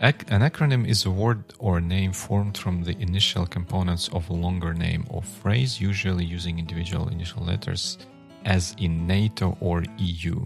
[0.00, 4.74] An acronym is a word or name formed from the initial components of a longer
[4.74, 7.98] name or phrase, usually using individual initial letters,
[8.44, 10.44] as in NATO or EU,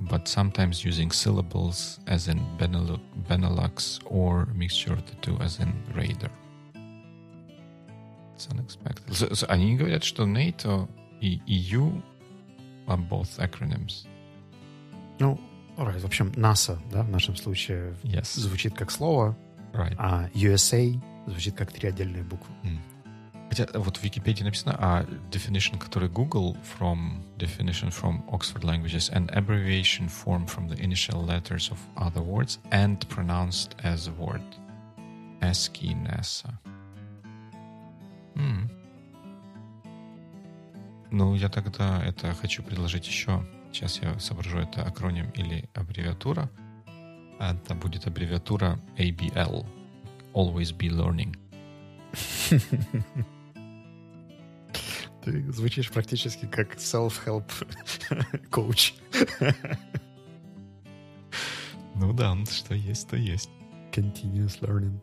[0.00, 6.30] but sometimes using syllables, as in Benelux, or mixture of the two, as in Raider.
[8.35, 9.49] It's unexpected.
[9.49, 10.89] Они говорят, что NATO
[11.21, 12.01] и EU
[12.87, 14.07] are both acronyms.
[15.19, 15.39] Ну,
[15.77, 15.99] right.
[15.99, 18.39] в общем, NASA, да, в нашем случае yes.
[18.39, 19.35] звучит как слово,
[19.73, 19.95] right.
[19.97, 22.53] а USA звучит как три отдельные буквы.
[22.63, 22.79] Mm.
[23.49, 29.27] Хотя вот в Википедии написано, а definition, который Google from definition from Oxford Languages, an
[29.33, 34.43] abbreviation formed from the initial letters of other words and pronounced as a word.
[35.41, 36.53] ASCII NASA.
[38.34, 38.70] Mm.
[41.10, 43.46] Ну, я тогда это хочу предложить еще.
[43.72, 46.50] Сейчас я соображу, это акроним или аббревиатура.
[47.38, 49.66] Это будет аббревиатура ABL.
[50.32, 51.36] Always be learning.
[55.24, 57.50] Ты звучишь практически как self-help
[58.50, 58.94] коуч.
[61.94, 63.50] Ну да, что есть, то есть.
[63.92, 64.98] Continuous learning.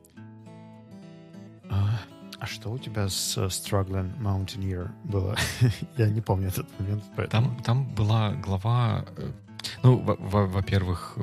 [2.42, 5.38] А, что у тебя с Struggling Mountaineer было?
[5.98, 7.04] Я не помню этот момент.
[7.16, 7.50] Поэтому...
[7.50, 9.06] Там, там была глава...
[9.16, 9.32] Э,
[9.84, 11.20] ну, во-первых,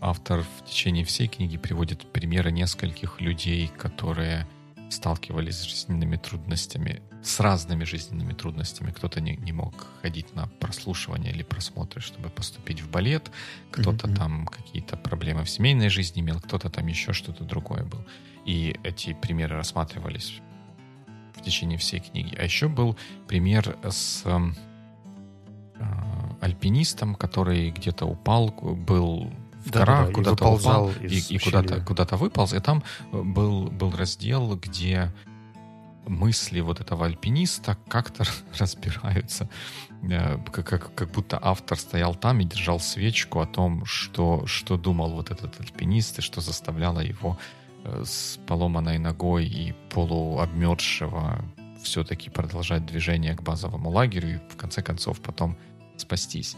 [0.00, 4.48] автор в течение всей книги приводит примеры нескольких людей, которые
[4.88, 8.92] сталкивались с жизненными трудностями, с разными жизненными трудностями.
[8.92, 13.30] Кто-то не, не мог ходить на прослушивание или просмотры, чтобы поступить в балет,
[13.70, 14.16] кто-то mm-hmm.
[14.16, 18.00] там какие-то проблемы в семейной жизни имел, кто-то там еще что-то другое был.
[18.46, 20.40] И эти примеры рассматривались
[21.42, 22.34] в течение всей книги.
[22.38, 24.38] А еще был пример с э,
[26.40, 29.32] альпинистом, который где-то упал, был
[29.64, 32.52] в да, горах, да, куда-то упал и, и куда-то, куда-то выполз.
[32.52, 35.12] И там был, был раздел, где
[36.06, 38.24] мысли вот этого альпиниста как-то
[38.58, 39.48] разбираются.
[40.02, 44.76] Э, как, как, как будто автор стоял там и держал свечку о том, что, что
[44.76, 51.44] думал вот этот альпинист и что заставляло его Э, с поломанной ногой и полуобмерзшего
[51.82, 55.56] все-таки продолжать движение к базовому лагерю и в конце концов потом
[55.96, 56.56] спастись.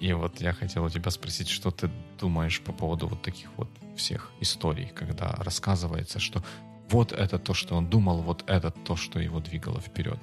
[0.00, 3.68] И вот я хотел у тебя спросить, что ты думаешь по поводу вот таких вот
[3.96, 6.42] всех историй, когда рассказывается, что
[6.90, 10.18] вот это то, что он думал, вот это то, что его двигало вперед.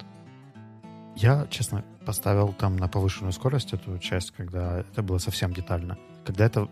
[1.16, 5.98] Я, честно, поставил там на повышенную скорость эту часть, когда это было совсем детально.
[6.26, 6.70] Когда это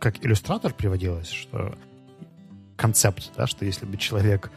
[0.00, 1.76] как иллюстратор приводилось, что
[2.82, 4.50] концепт, да, что если бы человек,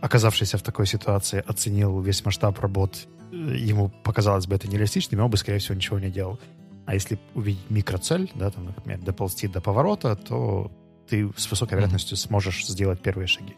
[0.00, 3.36] оказавшийся в такой ситуации, оценил весь масштаб работ, э,
[3.70, 6.40] ему показалось бы это нереалистичным, он бы, скорее всего, ничего не делал.
[6.86, 10.72] А если увидеть микроцель, да, там, например, доползти до поворота, то
[11.08, 13.54] ты с высокой вероятностью сможешь сделать первые шаги.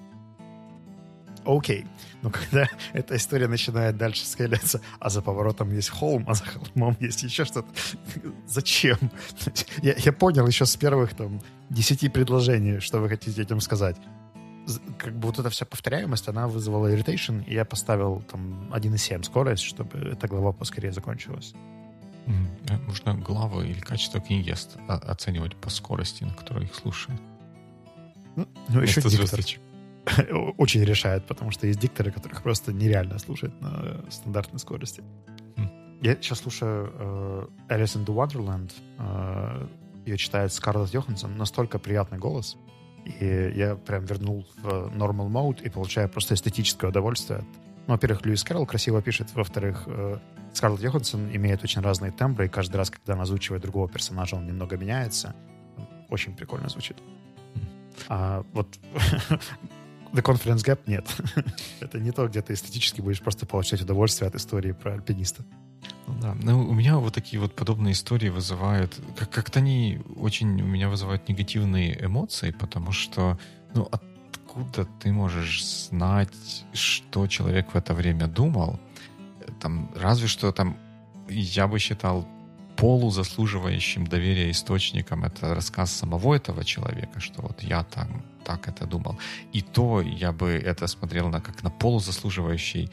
[1.47, 1.87] окей.
[2.23, 6.97] Но когда эта история начинает дальше скалиться, а за поворотом есть холм, а за холмом
[7.01, 7.69] есть еще что-то,
[8.47, 8.99] зачем?
[9.83, 11.41] Я, я понял еще с первых там
[11.73, 13.97] десяти предложений, что вы хотите этим сказать.
[14.99, 19.65] Как бы вот эта вся повторяемость, она вызвала irritation, и я поставил там 1.7 скорость,
[19.65, 21.55] чтобы эта глава поскорее закончилась.
[22.87, 24.55] Можно главы или качество книги
[24.87, 27.21] оценивать по скорости, на которой их слушают.
[28.37, 29.41] Ну, ну еще диктор
[30.59, 35.03] очень решает, потому что есть дикторы, которых просто нереально слушать на стандартной скорости.
[35.57, 35.99] Mm.
[36.03, 38.73] Я сейчас слушаю э, Alice in the Wonderland.
[38.99, 39.67] Э,
[40.05, 41.37] ее читает Скарлетт Йоханссон.
[41.37, 42.57] Настолько приятный голос.
[43.05, 47.45] И я прям вернул в normal mode и получаю просто эстетическое удовольствие.
[47.87, 49.35] Ну, во-первых, Льюис Кэрролл красиво пишет.
[49.35, 50.19] Во-вторых, э,
[50.53, 54.47] Скарлетт Йоханссон имеет очень разные тембры, и каждый раз, когда она озвучивает другого персонажа, он
[54.47, 55.35] немного меняется.
[56.09, 56.97] Очень прикольно звучит.
[58.09, 58.69] А вот
[60.13, 61.07] The Confidence Gap нет.
[61.81, 65.43] Это не то, где ты эстетически будешь просто получать удовольствие от истории про альпиниста.
[66.07, 66.37] Ну, да.
[66.43, 68.99] Ну, у меня вот такие вот подобные истории вызывают...
[69.17, 73.39] Как- как-то они очень у меня вызывают негативные эмоции, потому что,
[73.75, 78.79] ну, откуда ты можешь знать, что человек в это время думал?
[79.61, 80.77] Там, разве что там
[81.29, 82.27] я бы считал
[82.77, 89.19] полузаслуживающим доверия источником это рассказ самого этого человека, что вот я там так это думал.
[89.53, 92.91] И то я бы это смотрел на как на полузаслуживающий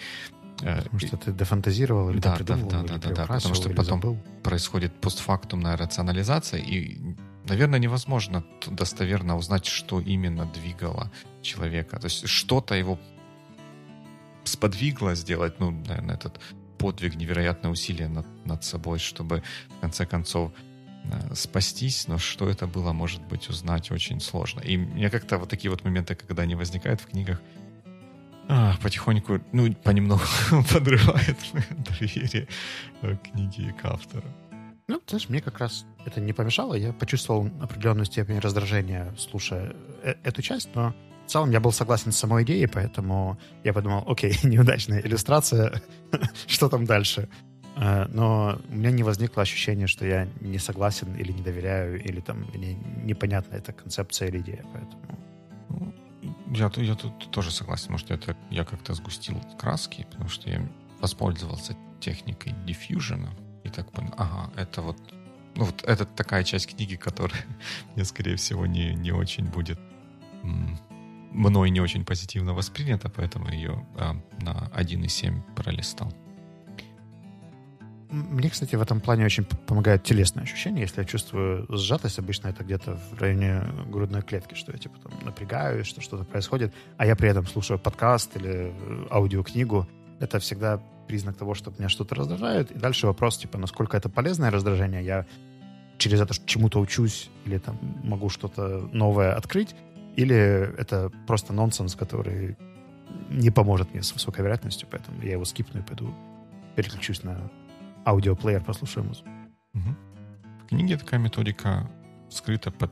[0.59, 4.17] Потому что ты дефантазировал или да, да, да, да, да, да, потому что потом забыл.
[4.43, 6.97] происходит постфактумная рационализация, и,
[7.47, 11.99] наверное, невозможно достоверно узнать, что именно двигало человека.
[11.99, 12.99] То есть что-то его
[14.43, 16.39] сподвигло сделать, ну, наверное, этот
[16.77, 19.43] подвиг, невероятное усилие над, над собой, чтобы
[19.77, 20.51] в конце концов
[21.03, 24.61] э, спастись, но что это было, может быть, узнать очень сложно.
[24.61, 27.41] И мне как-то вот такие вот моменты, когда они возникают в книгах,
[28.51, 30.23] а, потихоньку, ну, понемногу
[30.73, 31.37] подрывает
[31.69, 32.47] доверие
[33.01, 34.27] к книге и к автору.
[34.87, 36.73] Ну, знаешь, мне как раз это не помешало.
[36.73, 40.95] Я почувствовал определенную степень раздражения, слушая э эту часть, но
[41.27, 45.83] в целом я был согласен с самой идеей, поэтому я подумал, окей, неудачная иллюстрация,
[46.47, 47.29] что там дальше?
[47.75, 52.19] Э, но у меня не возникло ощущения, что я не согласен или не доверяю, или
[52.19, 52.73] там мне
[53.03, 55.19] непонятна эта концепция или идея, поэтому...
[56.49, 60.67] Я, я тут тоже согласен, может, это я как-то сгустил краски, потому что я
[60.99, 63.29] воспользовался техникой диффьюжена
[63.63, 64.97] и так понял, ага, это вот
[65.55, 67.43] ну, вот это такая часть книги, которая
[67.95, 69.79] мне, скорее всего, не, не очень будет
[71.31, 76.13] мной не очень позитивно воспринята, поэтому ее а, на 1,7 пролистал.
[78.09, 80.81] Мне, кстати, в этом плане очень помогает телесное ощущение.
[80.81, 85.11] Если я чувствую сжатость, обычно это где-то в районе грудной клетки, что я типа там
[85.23, 89.87] напрягаюсь, что что-то происходит, а я при этом слушаю подкаст или э, аудиокнигу.
[90.19, 92.71] Это всегда признак того, что меня что-то раздражает.
[92.71, 95.25] И дальше вопрос, типа, насколько это полезное раздражение, я
[95.99, 99.75] через это чему-то учусь или там могу что-то новое открыть,
[100.15, 102.57] или это просто нонсенс, который
[103.29, 106.11] не поможет мне с высокой вероятностью, поэтому я его скипну и пойду
[106.75, 107.51] переключусь на
[108.05, 109.29] аудиоплеер, послушаю музыку.
[109.73, 109.95] Угу.
[110.63, 111.89] В книге такая методика
[112.29, 112.91] скрыта под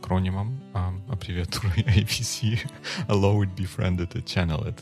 [0.00, 2.60] кронимом а, аббревиатурой APC
[3.08, 4.78] Allow it, befriend it, channel it.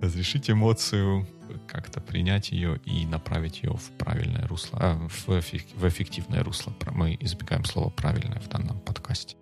[0.00, 1.26] Разрешить эмоцию,
[1.66, 6.72] как-то принять ее и направить ее в правильное русло, а, в, в эффективное русло.
[6.92, 9.36] Мы избегаем слова «правильное» в данном подкасте.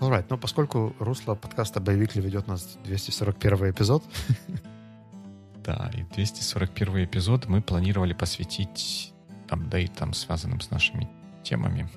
[0.00, 4.02] Alright, но поскольку русло подкаста «Боевикли» ведет нас 241 эпизод.
[5.64, 9.12] Да, и 241 эпизод мы планировали посвятить
[9.48, 11.08] апдейтам, связанным с нашими
[11.44, 11.88] темами.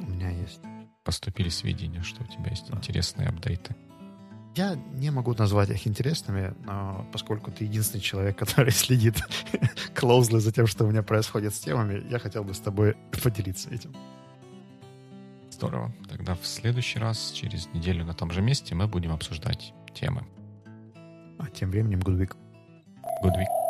[0.00, 0.60] У меня есть.
[1.04, 3.74] Поступили сведения, что у тебя есть интересные апдейты.
[4.56, 9.16] Я не могу назвать их интересными, но поскольку ты единственный человек, который следит
[9.94, 13.70] closely за тем, что у меня происходит с темами, я хотел бы с тобой поделиться
[13.70, 13.94] этим.
[15.50, 15.94] Здорово.
[16.08, 20.26] Тогда в следующий раз, через неделю на том же месте, мы будем обсуждать темы.
[21.38, 22.00] А тем временем.
[22.00, 23.67] Good week.